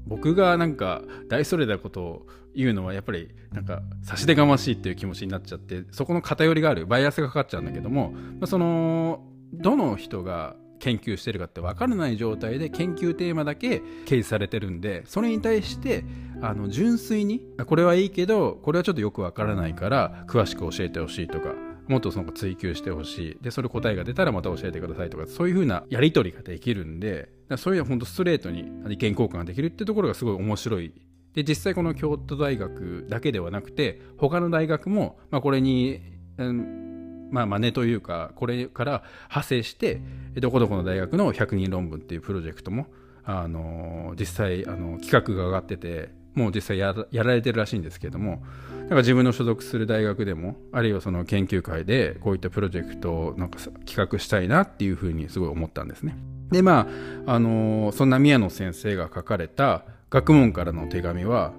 [0.07, 16.05] 僕がなんか大それたことを言うのはやっぱりなんか差し出がましいっていう気持ちになっちゃってそこの偏りがあるバイアスがかかっちゃうんだけども、まあ、そのどの人が研究してるかって分からない状態で研究テーマだけ掲示されてるんでそれに対して
[16.43, 21.55] あの純粋にこれはいいけどこれはちょっとよく分からないから詳しく教えてほしいとか
[21.89, 23.39] もっとその追求してほしい。
[23.41, 28.61] でそれ答えが出たらまた教えてくださいとかそういう風なやり取りができるんでそういうのは本当ストレートに
[28.93, 30.93] 意見交換ができるってところがすごい面白い
[31.35, 36.01] で実際この京都大学だけではなくて他の大学も、まあ、これに、
[36.39, 40.01] うんまあ、真似というかこれから派生して
[40.37, 42.87] どこどこの大学の100人論文っていうプロジェクトも
[43.25, 48.43] あの実際あの企画が上がっててもう実際やられてるらしいんですけども
[48.85, 56.17] だか自分の所属する大学でもあるいはその研究会でこういったプロジェクトをなんか企画したいなっていうふうにすごい思ったんですね。
[56.51, 56.89] でま
[57.27, 61.53] ああのそんな宮野先生が書かれた学問からの手紙は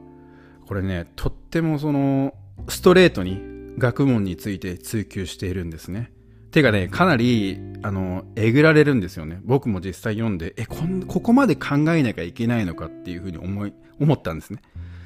[0.65, 2.33] これねとってもその
[2.69, 6.11] ストレートに学問について追求しているんですね。
[6.51, 9.39] てかね、かなり、あの、えぐられるんですよね。
[9.43, 14.61] 僕も実際読んで、え、こん、ここまで考えなきゃいけないのかっていうふうに思い、思ったんですね。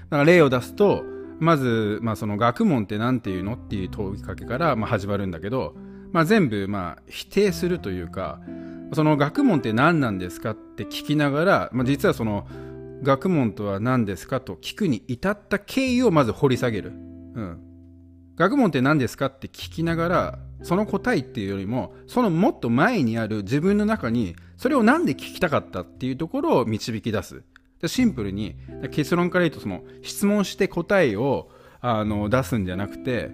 [0.09, 1.03] だから例を出すと、
[1.39, 5.75] まず、まあその学問って何て言うのっていう問いかけから、まあ、始まるんだけど、
[6.11, 8.39] まあ全部、まあ否定するというか、
[8.93, 12.47] その学問って何なんですかって聞きながら、まあ実はその
[13.03, 16.91] 学問とは何ですかと聞くに至った経緯をまず掘り下げる。
[16.91, 16.93] う
[17.41, 17.59] ん。
[18.35, 27.43] 学問って何ですかって聞きながら、その答えっていうよりも、そのもっと前にある自分の中に、それを何で聞きたかったっていうところを導き出す。
[27.87, 28.55] シンプルに、
[28.91, 31.49] 結論から言うと、その質問して答えを
[31.81, 33.31] あの出すんじゃなくて、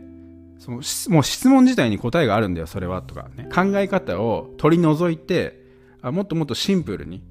[0.60, 0.78] その
[1.10, 3.48] もう質問自体に答えがあるんだよ、それは、とかね。
[3.54, 5.62] 考え方を取り除いて、
[6.02, 7.24] あもっともっとシンプルに、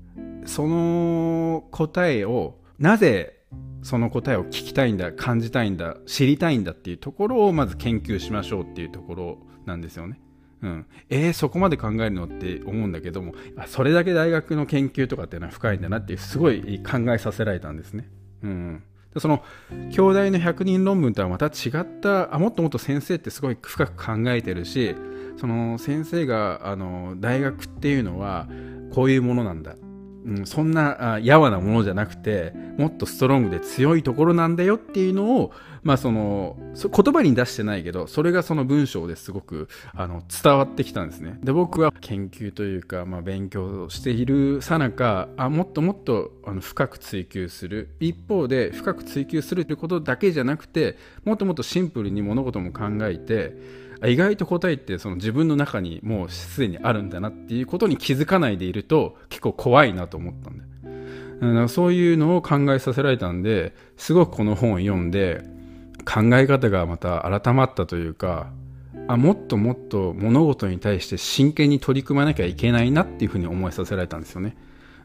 [0.45, 3.37] その答えを、なぜ
[3.83, 10.21] その答えを聞きたいんだ、感じたいんだ、知りたいんだっていうところをまず研究しましょうっていうところなんですよね。
[10.63, 13.35] うん、えー、そこまで考えるのって思うんだけども
[13.67, 18.09] それだけ大学の研究とかっていうのは深いんだなっていうすごい考えさせられたんですね。
[18.43, 18.83] うん、
[19.21, 19.43] その
[19.91, 24.95] 兄弟の100人論文とはまた違ったあもっともっと先生ってすごい深く考えてるし
[25.39, 28.49] その先生があの大学っていうのは
[28.93, 29.77] こういうものなんだ。
[30.27, 35.53] うん、そんなやわなものじゃなくてもっとストロングで強いところなんだよっていうのを、
[35.85, 41.39] まあ、その言葉に出してないけどそれがその文章ですごくあの伝わってきたんですね。
[41.43, 47.95] で僕は研究というか、まあ、勉強しているさなかもっともっとあの深く追求する。
[48.01, 60.65] 一方で深く追求するということだけじゃなくてもっともっとシンプルに物事も考えて意外と答えってその自分の中にもうすでにあるんだなっていうことに気づかないでいると結構怖いなと思ったんで、
[61.41, 65.43] うん、そういうのを考えさせられたんですごくこの本を読んで
[66.05, 68.51] 考え方がまた改まったというか
[69.09, 74.57] あもっともっと物事に対して真剣に取り組まなきゃいけないなっていうふうに思いさせられたんですよね。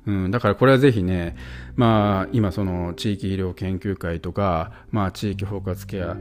[0.07, 1.35] うん、だからこれはぜひね、
[1.75, 6.15] まあ、今その地域医療研究会とか、まあ、地域包括ケア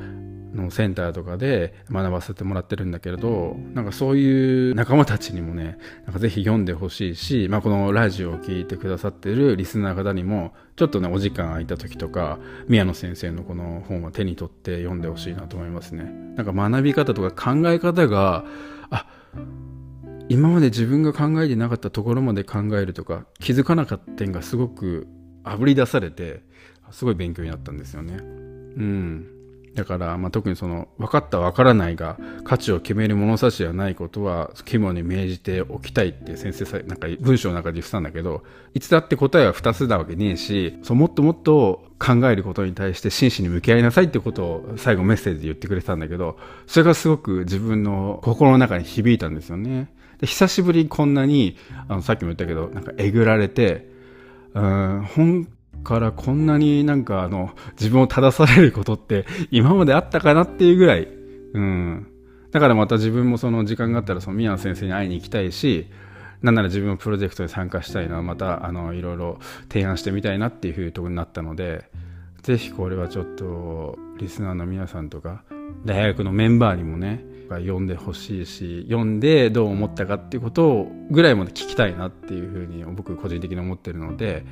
[0.54, 16.04] のセンターとかで学ばせてもらってるんだけれどなんかそういう仲間たちにもねなんかぜひ読んでほしいし、まあ、このラジオを聴いてくださってるリスナー方にもちょっとねお時間空いた時とか宮野先生のこの本は手に取って読んでほしいなと思いますね。
[16.36, 18.44] なんか学び方とか考え方が
[18.90, 19.06] あ
[20.30, 25.08] 今まで自分が考えてなかったところまで考えるとか気づかなかった点がすごく
[25.42, 26.44] あぶり出されて
[26.92, 28.14] すごい勉強になったんですよね。
[28.14, 29.26] うん。
[29.80, 38.42] だから、まあ、特にその分かった分からないが価値を決める物差しではないことは肝に銘じておきたいって先生さなんか文章の中で言ってたんだけど
[38.74, 49.90] いつだって答えは2つなわけねえしそうもっともっと考えることに対して真摯に向き合いなさいってことを最後メッセージで言ってくれてたんだけどそれがすごく自分の心の中に響いたんですよね。
[50.18, 51.56] で久しぶりにこんなに
[51.88, 53.88] あのさっきも言ったけどなんかえぐられて
[54.52, 55.48] うん本
[55.84, 61.08] からこんなになんかあの自分を正されることって今まであったかなっていうぐらい、
[61.54, 62.06] うん、
[62.50, 65.86] だからまた自分もその時間があったらその宮野先生に会いに行きたいし
[66.42, 69.38] なんなら自分のプロジェクトに参加したいなまたあのいろいろ
[69.70, 71.84] 提案してみたいなっていうふうとこになったので
[72.42, 75.42] ぜひこれはちょっとリスナーの皆さんとか
[75.84, 84.44] 大学のメンバーにもね読んでほしいし読んでどう思ったかっていうことをぐらいまで聞きたいなっていうふうに僕個人的に思ってるので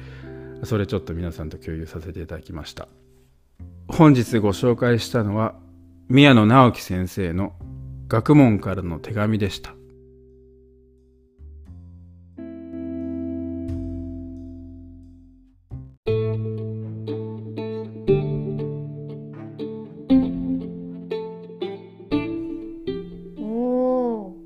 [0.65, 2.89] それちょっと皆さんと共有させていただきました。
[3.89, 5.55] 本日ご紹介したのは
[6.09, 7.55] 宮野直樹先生の
[8.09, 9.75] 学問からの手紙でした。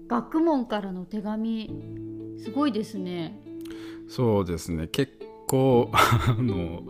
[0.08, 1.70] 学問からの手紙。
[2.38, 3.38] すごいですね。
[4.08, 4.88] そうですね。
[4.88, 5.21] 結
[5.52, 6.82] 構あの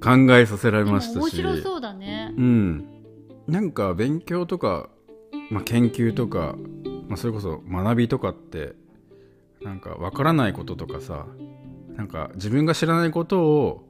[0.00, 1.18] 考えさせられましたし。
[1.18, 2.32] 面白そうだね。
[2.36, 2.84] うん、
[3.48, 4.88] なんか勉強とか、
[5.50, 6.54] まあ、研究とか、
[7.08, 8.74] まあ、それこそ学びとかって
[9.62, 11.26] なんかわからないこととかさ
[11.96, 13.88] なんか自分が知らないことを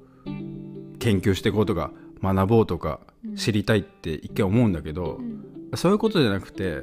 [0.98, 3.36] 研究していこうとか学ぼうとかうん。
[3.36, 5.76] 知りたいって一見思うんだけどう、ん。
[5.76, 6.82] そういうことじゃなくて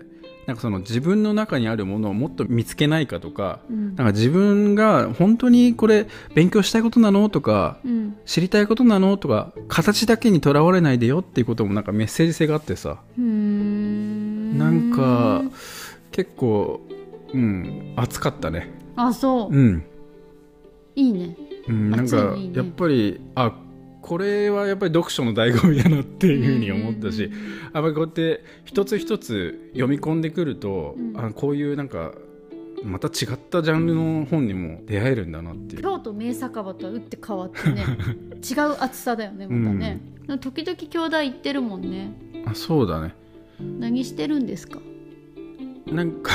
[0.50, 3.96] なんかその自分の中にあるものをもっと見つけないかとかうん。
[3.96, 8.18] なんか自分が本当にこれ勉強したいことなのとかうん。
[8.26, 12.98] 知りたいことなのとか形だけにとらわれないでよっていうこともなんかメッセージ性があってさ。
[13.22, 14.58] ん。
[14.58, 15.44] なんか
[16.12, 16.82] 結構
[17.32, 18.72] うん熱かったね。
[18.96, 19.86] あそう、うん、
[20.96, 21.38] いいね。
[21.68, 23.54] うん、なんかやっぱりあ
[24.02, 31.14] これはやっぱり読書の醍醐味だなっていうふうに思ったし、うんやっぱりこうやって一つ一つ読み込んでくると、うん。
[31.20, 32.14] あこういうなんか
[32.84, 35.82] また違ったジャンルの本にも出会えるんだなっていう。
[35.84, 37.84] 京都名酒場とは打って変わってね
[38.40, 40.00] 違う厚さだよねまたね、
[40.40, 42.14] 時々兄弟行ってるもんね。
[42.46, 43.14] あそうだね。
[43.60, 44.80] 何してるんですか？
[45.88, 46.32] なんか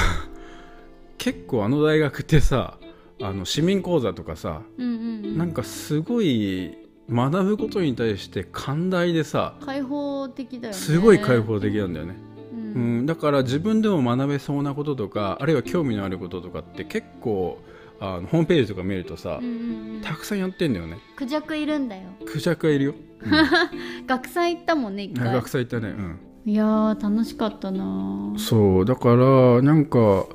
[1.19, 2.79] 結構あの大学ってさ
[3.23, 5.39] あの市民講座とかさうんうんうん。
[5.39, 6.77] なんかすごい
[7.11, 10.79] 学ぶことに対して寛大でさ開放的だよね。
[10.79, 12.15] すごい開放的なんだよね、
[12.53, 13.03] ううん。
[13.03, 17.59] ん、だから自分でも学べそうなこととかあるいは興味のあることとかって結構
[18.01, 20.01] あのホームページとか見るとさ、うんうんうん。
[20.03, 20.99] たくさんやってんだよね。
[21.17, 22.03] クジャクいるんだよ。
[22.27, 22.95] クジャクがいるよ、
[24.07, 25.95] 学祭行ったもんね一うん、回学祭行ったね。
[25.97, 26.19] うん。
[26.47, 28.85] いやー楽しかったなそう。
[28.85, 30.27] だからなんか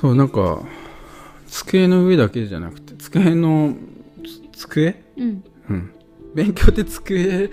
[0.00, 0.62] そうなんか
[1.46, 3.74] 机の上だけじゃなくて机の
[4.54, 5.44] つ机うん。
[5.68, 5.90] うん。
[6.34, 7.50] 勉強って机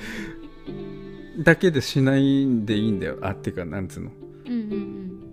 [1.40, 3.18] だけでしないんでいいんだよ。
[3.22, 4.12] あっていうかなんつうの。
[4.46, 5.24] うんうんうん。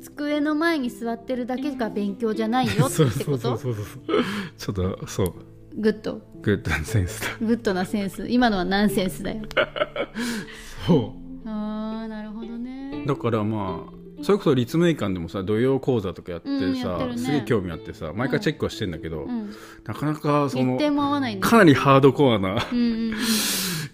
[0.00, 3.38] 机の前に座ってるだけが勉強じゃないよってそうこと？
[3.38, 4.24] そうそうそうそう
[4.56, 5.34] ちょっとそう。
[5.80, 6.20] グッド。
[6.42, 7.46] グッドなセンスだ。
[7.46, 8.26] グッドなセンス。
[8.28, 9.42] 今のはナンセンスだよ。
[10.86, 11.14] そ
[11.44, 13.02] あーなるほどね。
[13.04, 17.18] うだからまあそれこそ立命館でもさ土曜講座とかやってうんやさ、ってるね。
[17.18, 19.50] すげえ興味あってさ毎回チェックはしてんだけど、うん
[19.84, 20.76] なかなかその
[21.40, 23.14] かなりハードコアなうんうん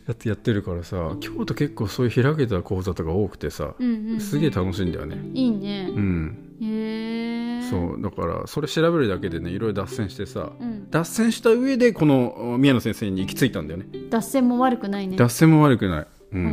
[0.07, 4.21] やってやってるからさ京都結構そういう開けた講座とか多くてさ、うんうんうん。
[4.21, 5.17] すげえ楽しいんだよね。
[5.33, 5.89] いいね。
[5.95, 13.87] うん、へえそうだからそれ調べるだけでねいろいろ脱線してさうん、脱線した上でこの宮野先生に行き着いたんだよね。
[14.11, 15.17] 脱線も悪くないね。
[15.17, 16.45] 脱線も悪くない、うん、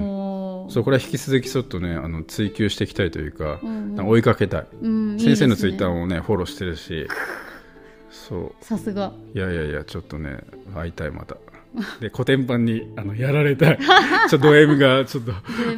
[0.69, 0.83] そう。
[0.83, 4.07] これは引き続きちょっとねあの追求していきたいというか、うんうん。
[4.09, 4.67] 追いかけたい。
[4.81, 7.07] うん先生のツイッターもねフォローしてるし。
[8.11, 9.07] そさすが。
[9.33, 10.39] ういやいやいやちょっとね
[10.75, 11.37] 会いたいまた。
[12.01, 13.77] で古典版にあのやられたい。
[14.29, 15.31] ちょっとド M がちょっと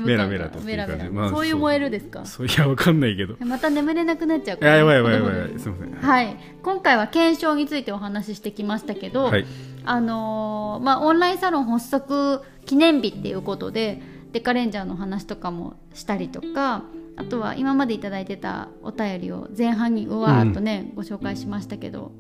[0.06, 1.46] メラメラとっていうかねまあそう。
[1.46, 2.26] いう燃えるですか？
[2.26, 3.34] そういやわかんないけど。
[3.34, 4.72] いまた眠れなくなっちゃうから。
[4.72, 5.60] ややばいやばいやばい。
[5.60, 5.94] すいません。
[6.10, 6.38] はい。
[6.64, 9.46] 今回は検証についてお話ししてきましたけど、はい。
[9.84, 14.02] あのーまあ、オンラインサロン発足記念日っていうことで
[14.32, 16.84] デカレンジャーの話とかもしたりとか
[17.18, 22.12] あとは今までいただいてたお便りを前半にうわーっとね、ご紹介しましたけど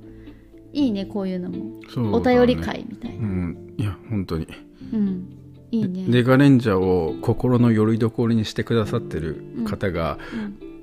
[0.74, 1.72] いいねこういうのも、ね。
[2.14, 3.74] お便り会みたいな、うん。
[3.78, 4.48] いや本当に。
[4.94, 5.30] うん、
[5.72, 6.06] いいね。
[6.08, 10.18] デカレンジャーを心の拠り所にしてくださってる方が、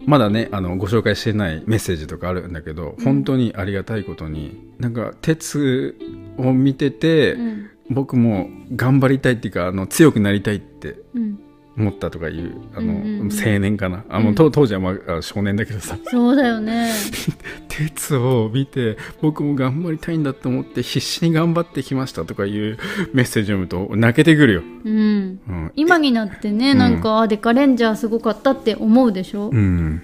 [0.04, 3.04] まだねあのご紹介してないメッセージとかあるんだけど、うん。
[3.04, 5.96] 本当にありがたいことになんか鉄
[6.36, 11.40] を見てて、うん僕も頑張りたいっていうかあの強くなりたいってうん。
[11.78, 13.32] 持ったとかいうあの、うんうんうん。
[13.32, 14.04] 青年かな。
[14.08, 15.96] あもう、と当時は、まあ、あ少年だけどさ。
[16.04, 16.92] そうだよね。
[17.68, 22.76] 鉄を見て僕も頑張りたいんだと思って必死に頑張ってきましたとかいう
[23.12, 24.92] メッセージ読むと泣けてくるよ、うん。
[24.92, 26.78] うん、今になってね、うん。
[26.78, 30.02] なんかあデカレンジャーすごかったって思うでしょ、うん。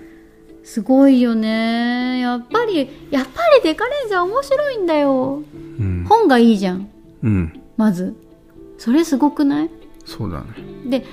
[0.63, 2.21] すごいよね。
[2.21, 5.43] やっぱりやっぱりデカレンジャー面白いんだよ。
[5.81, 6.89] うん、本がいいじゃん。
[7.25, 8.15] うん、まず。
[8.79, 9.71] それすごくない？
[10.05, 10.47] そうだね。
[10.87, 11.05] で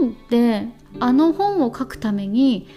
[0.00, 0.68] 本って
[1.00, 2.68] あの本を書くために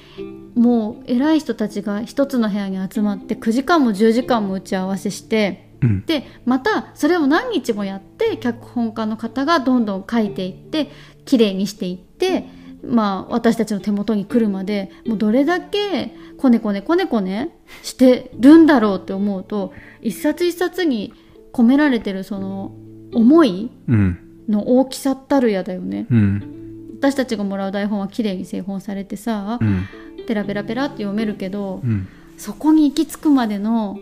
[0.55, 6.05] もう偉い人たちが一つの部屋に集まって9時間も10時間も打ち合わせしてうん。
[6.05, 10.89] でまたそれを何日もやって脚本家の方がどんどん書いていって
[11.25, 12.45] 綺麗にしていって
[12.83, 21.13] まあ私たちの手元に来るまでもうどれだけこねこねこねこねしてるんだろうって思うと一冊一冊に
[21.53, 22.73] 込められてるその
[23.13, 24.17] 思いうん。
[24.49, 26.07] の大きさったるやだよね。
[26.09, 26.97] うん。
[26.99, 29.85] 私たちがもらう台本は綺麗に製本されてさうん。
[30.27, 32.07] ペラペラペラって読めるけどうん。
[32.37, 33.99] そこに行き着くまでの、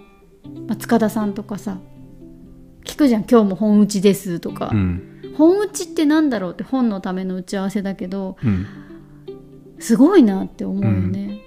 [0.67, 1.79] まあ、塚田さんとかさ
[2.85, 5.33] 聞くじゃん「今日も本打ちです」とか、うん。
[5.37, 8.65] 本打ちってなんだろうって本のための打ち合わせだけどうん。
[9.79, 11.39] すごいなって思うよね、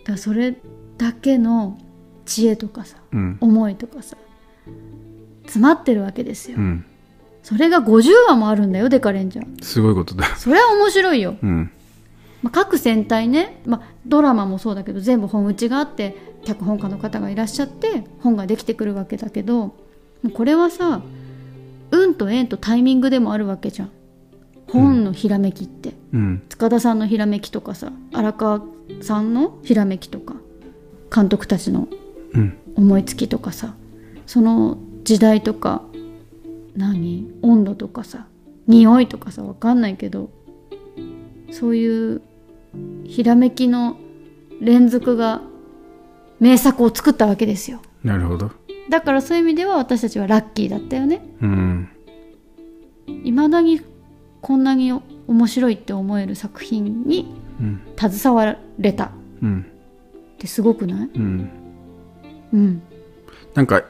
[0.00, 0.56] だからそれ
[0.98, 1.78] だけの
[2.26, 3.38] 知恵とかさうん。
[3.40, 4.16] 思いとかさ
[5.44, 6.84] 詰まってるわけですよ、うん
[7.48, 9.64] それが50話もあるんだよデカレンジャー。
[9.64, 10.36] すごいことだ。
[10.36, 11.34] それは面白いよ。
[11.42, 11.70] うん。
[12.42, 19.74] まあ、各戦隊ね、まあ、ドラマもそうだけど全部本打ちがあって脚本家の方がいらっしゃって本ができてくるわけだけど
[20.34, 21.00] これはさ
[21.90, 23.90] 運と縁とタイミングでもあるわけじゃん。
[24.70, 26.42] 本のひらめきって、うん。
[26.50, 28.62] 塚田さんのひらめきとかさ荒川
[29.00, 30.34] さんのひらめきとか
[31.14, 31.88] 監督たちの
[32.34, 32.58] うん。
[32.76, 33.74] 思いつきとかさ
[34.26, 35.80] その時代とか
[36.78, 37.30] 何？
[37.42, 38.26] 温度とかさ
[38.66, 40.30] 匂いとかさわかんないけど
[41.50, 42.22] そういう
[43.04, 43.96] ひらめきの
[44.60, 45.42] 連続が
[46.40, 47.80] 名作を作ったわけですよ。
[48.04, 48.50] なるほど。
[48.88, 51.20] だからそういう意味では私たちはラッキーだったよね。
[51.42, 51.88] うん。
[53.24, 53.80] いまだに
[54.40, 57.80] こんなに面白いって思える作品にうん。
[57.98, 59.06] 携われた。
[59.06, 59.10] っ
[59.42, 59.66] うん。
[60.38, 61.10] てすごくない？
[61.14, 61.50] うん。
[62.52, 62.82] うん。
[63.54, 63.82] なんか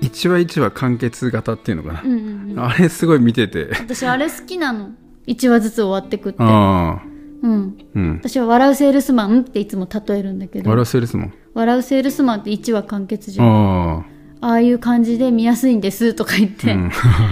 [0.00, 2.02] 一話一話完結型っていうのかな。
[2.02, 2.60] う、んうんうん。
[2.60, 3.68] あれすごい見てて。
[3.72, 4.90] 私あれ好きなの。
[5.26, 6.38] 1話ずつ終わってくって。
[6.42, 7.02] ああ。
[7.42, 7.78] うん。
[7.94, 8.16] うん。
[8.16, 10.68] 私は笑うセールスマンっていつも例えるんだけど。
[10.68, 13.46] 笑わせるですもん笑うセールスマンって1話完結じゃん。
[13.46, 14.18] ああ。
[14.40, 16.74] あいう感じで見やすいんですとか言って、あ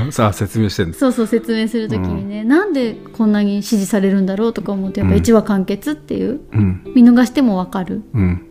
[0.04, 0.10] うん。
[0.12, 6.82] さあ説明してるそうそう説明するときにね、なんでこんなに支持されるんだろうとか思うとやっぱ1話完結っていう、うん。
[6.94, 8.02] 見逃してもわかる。
[8.14, 8.45] うん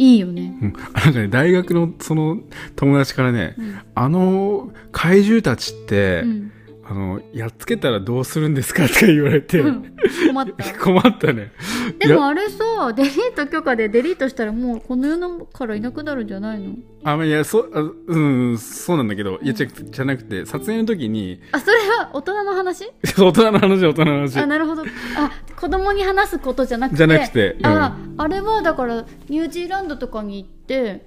[0.00, 0.56] いいよね。
[0.62, 0.72] うん。
[0.72, 2.38] なんかね大学のその
[2.74, 3.78] 友達からね、うん。
[3.94, 6.52] あの怪獣たちって、うん、
[6.90, 9.94] あのやっつけたらどうするんですかって言われて、うん。
[10.26, 10.74] 困った。
[10.76, 11.52] 困ったね。
[12.00, 16.74] でもあれさデリート許可でデリートしたらもうこの世のからいなくなるんじゃないの？
[17.04, 21.40] あまあいやそあうんそうなんだけど、いやじゃじゃなくて撮影の時に。
[21.52, 22.90] あそれは 大人の話？
[23.16, 24.36] 大人の話大人の話。
[24.40, 24.82] あなるほど。
[24.82, 26.96] あ子供に話すことじゃなくて？
[26.96, 27.66] じゃなくてうん。
[27.66, 31.06] ああれはだからニュージーランドとかに行って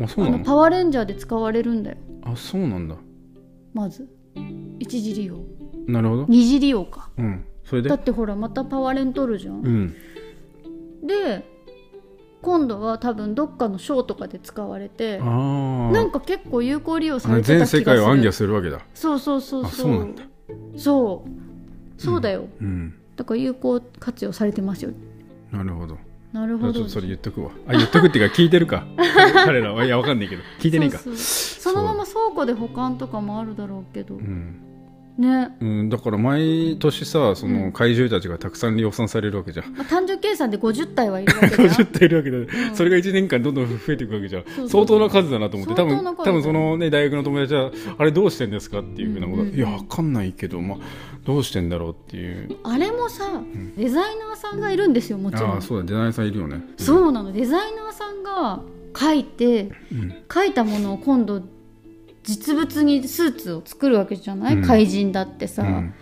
[0.00, 1.96] あそうなのパワーレンジャーで使われるんだよ。
[2.22, 2.94] あそうなんだ。
[3.72, 4.08] まず
[4.78, 5.38] 一次利用。
[5.86, 6.26] なるほど。
[6.28, 7.10] 二次利用か。
[7.18, 7.44] うん。
[7.64, 7.88] それで？
[7.88, 9.94] だってほらまたパワーレン取るじゃん、うん。
[11.06, 11.44] で
[12.42, 17.84] 今度は多分どっかのショーとかで使われてああなんか結構有効利用さあれてた気がする。
[17.84, 18.80] 全世界を暗記するわけだ。
[18.92, 20.22] そうそうそうあそそううなんだ。
[20.76, 21.30] そう。
[22.02, 22.94] そうだよ、うん。
[23.16, 24.90] だから有効活用されてますよ。
[25.52, 25.96] なるほど
[26.34, 26.72] なるほど。
[26.72, 27.52] ちょっとそれ言っとくわ。
[27.68, 28.84] あ言っとくっていうか聞いてるか。
[29.46, 29.84] 彼らは。
[29.84, 30.42] いやわかんないけど。
[30.58, 30.98] 聞いてねえか。
[30.98, 34.16] そのまま倉庫で保管とかもあるだろうけど。
[34.16, 34.63] うん
[35.18, 37.66] ね、うん、だから毎年さそうん。
[37.66, 41.68] の怪獣たちがたくさん量産されるわけじゃん、まあ、単純計算で 50体はいるわけだよ。
[41.70, 42.38] 50体いるわけだ、
[42.72, 42.74] ん。
[42.74, 44.68] それが1年間どんどん増えていくわけじゃん。
[44.68, 45.74] 相当な数だなと思って。
[45.74, 49.54] 多分多分そのね大学の友達はあれどうしてんですかっていうふうなこと、うんうん。
[49.54, 50.78] うんいやわかんないけど、まあ、
[51.24, 52.56] どうしてんだろうっていう。
[52.64, 53.74] あれもさ、ん。
[53.76, 55.52] デザイナーさんがいるんですよもちろん。
[55.52, 56.60] ああそうだデザイナーさんいるよね。
[56.76, 57.32] そうなの。
[57.32, 58.60] デザイナーさんが
[58.92, 60.14] 描いてうん。
[60.28, 61.40] 描いたものを今度
[62.24, 64.62] 実物にスーツを作るわけじゃない、うん。
[64.66, 65.94] 怪人だってさ、うん。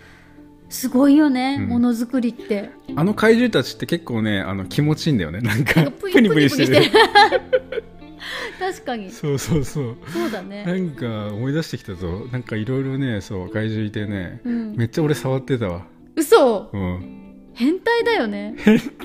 [0.69, 1.67] すごいよねうん。
[1.67, 2.71] ものづくりって。
[2.95, 5.39] あの怪獣たちって結構ねあの気持ちいいんだよね。
[5.43, 6.81] なんかプニプニしてる。
[8.59, 9.11] 確かに。
[9.11, 9.97] そうそうそう。
[10.07, 12.27] そうだなね、んか思い出してきたぞ。
[12.31, 14.39] なんかいろいろねそう怪獣いてね。
[14.45, 15.85] うん、めっちゃ俺触ってたわ。
[16.15, 16.69] 嘘。
[16.71, 17.23] うん。
[17.53, 18.55] 変態だよね。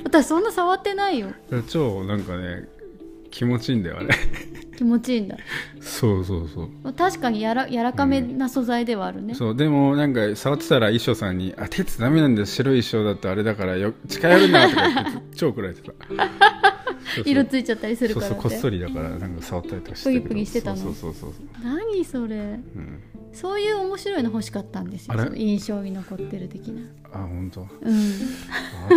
[0.04, 1.32] 私そんな触ってないよ。
[1.68, 2.68] 超なんかね
[3.30, 4.08] 気持ちいいんだよあれ
[4.78, 5.36] 気持ちいいんだ。
[5.80, 6.92] そうそうそう。
[6.92, 9.56] 確かにやら柔らかめな素材ではあるね、そう。
[9.56, 15.92] でもなんか触ってたら衣装さんに「あ鉄ダメなんだよ白い衣装だとあれだからよ近寄るな」とか言って超怒られてた。
[15.98, 16.16] そう
[17.14, 17.24] そう。
[17.24, 20.76] 色ついちゃったりするからそうそうこっそりだからなんか触ったりとかしてプギプギしてたの？
[20.76, 22.36] そうそうそうそう、何それ？
[22.36, 23.02] うん、
[23.32, 26.82] そういう面白いの欲しかったんですよ印象に残ってる的な。
[27.12, 27.66] あ本当？
[27.82, 28.12] うん。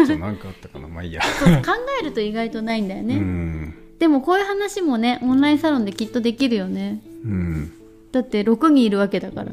[0.04, 0.88] あとなんかあったかな。
[0.88, 1.24] まあいいや。
[1.24, 1.72] そう考
[2.02, 7.04] えると意外とないんだよね、うんでもこういう話もねオンラインサロンできっとできるよね。
[7.24, 7.72] うん。
[8.12, 9.52] だって6人いるわけだから、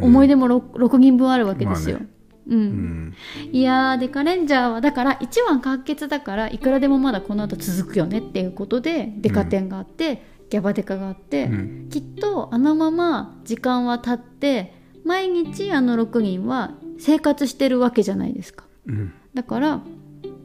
[0.00, 2.08] 思い出も 6, 6人分あるわけですよ、まあ
[2.48, 3.14] うん、うん。
[3.52, 11.88] いやーデカレンジャーはだから1話完結だからいくらでもまだこの後続くよねっていうことでデカ展があって、ギャバデカがあって、うん。
[11.90, 14.72] きっとあのまま時間は経って
[15.04, 18.64] 毎日あの6人は生活してるわけじゃないですか。
[18.86, 19.12] うん。
[19.34, 19.82] だから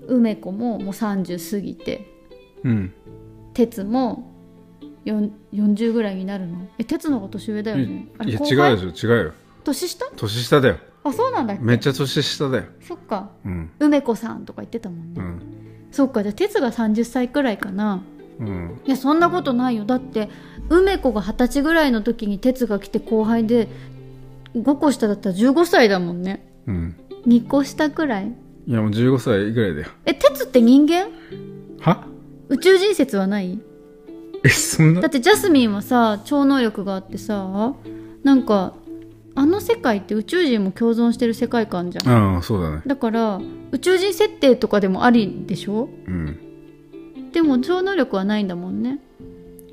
[0.07, 2.13] 梅子ももう30過ぎて
[3.61, 4.31] うん哲も
[5.05, 6.67] よん40ぐらいになるの？
[6.77, 8.07] え哲の方が年上だよね。
[8.17, 9.33] あいや違うでしょ違うよ。
[9.63, 10.05] 年下？
[10.15, 10.77] 年下だよ。
[11.03, 12.63] あそうなんだめっちゃ年下だよ。
[12.81, 13.29] そっか。
[13.45, 13.71] うん。
[13.79, 15.41] 梅子さんとか言ってたもんね、うん。
[15.91, 16.23] そっか。
[16.23, 18.03] じゃあ哲が30歳くらいかな。
[18.39, 18.81] うん。
[18.85, 19.85] いやそんなことないよ。
[19.85, 20.29] だって
[20.69, 23.67] 梅子が二十歳ぐらいの時に哲が来て後輩で
[24.55, 26.45] 5個下だったら15歳だもんね。
[26.65, 26.95] うん。
[27.27, 28.33] 2個下くらい？
[28.67, 29.87] いやもう15歳ぐらいだよ。
[30.05, 31.09] え哲って人間？
[31.79, 32.07] は？
[32.49, 33.59] 宇宙人説はない？
[34.43, 35.01] えそんな？
[35.01, 37.73] だってジャスミンはさ超能力があってさ
[38.23, 38.73] なんか
[39.35, 42.07] あの世界って宇宙人も共存してる世界観じゃん。
[42.35, 42.81] ああそうだね。
[42.85, 43.41] だから
[43.71, 45.89] 宇宙人設定とかでもありでしょ？
[46.07, 46.39] うん。
[47.33, 48.99] でも超能力はないんだもんね。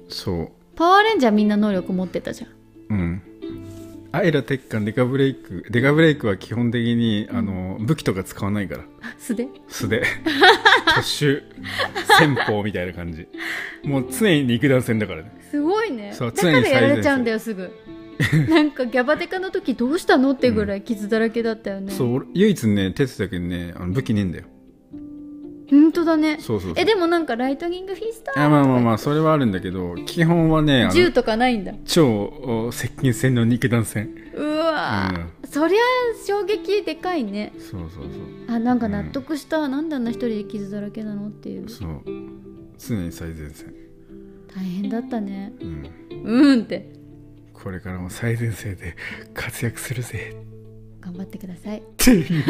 [0.08, 0.48] そう。
[0.74, 2.50] パワーレンジャーみんな能力持ってたじゃん。
[2.90, 3.22] うん
[4.12, 8.84] アイラ鉄管デカブレイクデカブレイクは基本的にあの武器とか使わないから。
[9.18, 10.04] 素で素で
[10.96, 11.42] 突襲
[12.18, 13.26] 戦法みたいな感じ。
[13.82, 15.32] もう常に肉弾戦だからね。
[15.50, 16.12] すごいね。
[16.12, 17.72] そう常にやられちゃうんだよすぐ。
[18.48, 24.44] なんかギャバデカの時どうしたのってぐらい傷だらけだったよね、そう俺唯一ね鉄だけどねあの武器ねえんだよ
[25.72, 26.36] 本当だね。
[26.38, 26.74] そうそうそう。
[26.76, 31.72] えでもなんかライトニングフィスターあまあまあまあそれはあるんだけど基本はね銃とかないんだ。
[31.86, 32.26] 超
[32.68, 34.10] お接近戦の肉弾戦。
[34.34, 35.78] うわー、そりゃ
[36.26, 37.54] 衝撃でかいね。
[37.58, 38.04] そうそう
[38.48, 41.68] あなんか納得した、なんであんな一人で傷だらけなのっていう。
[41.70, 42.02] そう。
[42.04, 42.14] そう
[42.78, 43.74] 常に最前線。
[44.54, 45.54] 大変だったね。
[45.60, 45.90] うん。
[46.24, 46.92] うんって。
[47.54, 48.94] これからも最前線で
[49.32, 50.36] 活躍するぜ。
[51.00, 51.78] 頑張ってください。
[51.78, 52.44] っていう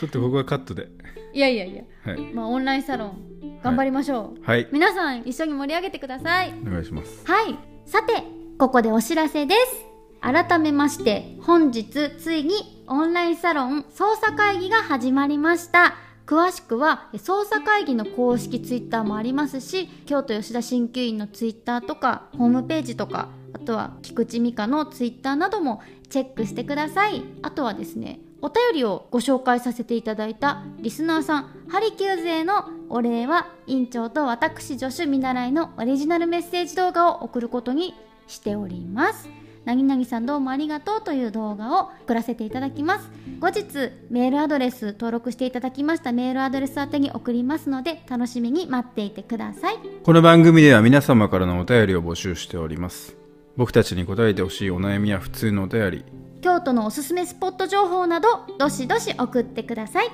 [0.00, 0.88] ちょっとここはカットで。
[1.34, 1.82] いやいやいや。
[2.06, 2.32] はい。
[2.32, 4.66] まあオンラインサロン頑張りましょう、はい。
[4.72, 6.54] 皆さん一緒に盛り上げてください。
[6.66, 7.22] お願いします。
[7.26, 7.58] はい。
[7.84, 8.22] さて
[8.58, 9.84] ここでお知らせです。
[10.22, 15.96] 改めまして本日ついにオンラインサロン捜査会議が始まりました。
[16.24, 27.22] 詳しくはえ捜査会議の公式ツイッターもありますし京都吉田鍼灸院のツイッターとかホームページとかあとは菊池美香のツイッターなどもチェックしてください。
[27.42, 37.94] あとはですねお便りをご紹介させていただいたリスナーさんハリキュー勢のお礼は院長と私助手見習いのオリジナルメッセージ動画を送ることに
[38.26, 39.28] しております。
[39.66, 43.10] なぎなぎさんどうもありがとうという動画を送らせていただきます。
[43.40, 49.76] 後日メールアドレス登録していただきましたメールアドレス宛に送りますので楽しみに待っていてください。
[50.02, 53.16] この番組では皆様からのお便りを募集しております。
[53.58, 56.04] 僕たちに答えてほしいお悩みや普通のお便り
[56.40, 58.28] 京都のおすすめスポット情報など
[58.58, 60.10] どしどし送ってください。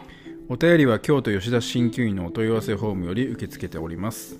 [0.48, 4.36] お便りは京都吉田鍼灸院のお問い合わせフォームより受け付けております。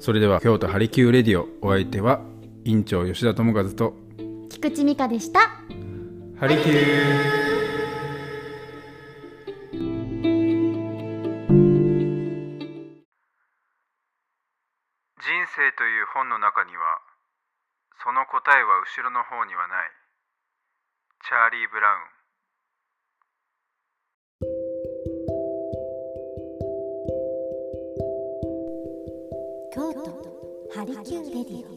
[0.00, 2.20] それでは京都ハリキューレディオお相手は
[2.64, 3.94] 院長吉田智和と
[4.50, 5.40] 菊池美香でした。
[6.38, 7.46] ハリキュー。
[15.16, 17.00] 人生という本の中には
[18.04, 19.95] その答えは後ろの方にはない
[21.28, 22.06] チャーリー・ブラウン。
[29.74, 30.06] 京都
[30.72, 31.75] ハリキューレディオ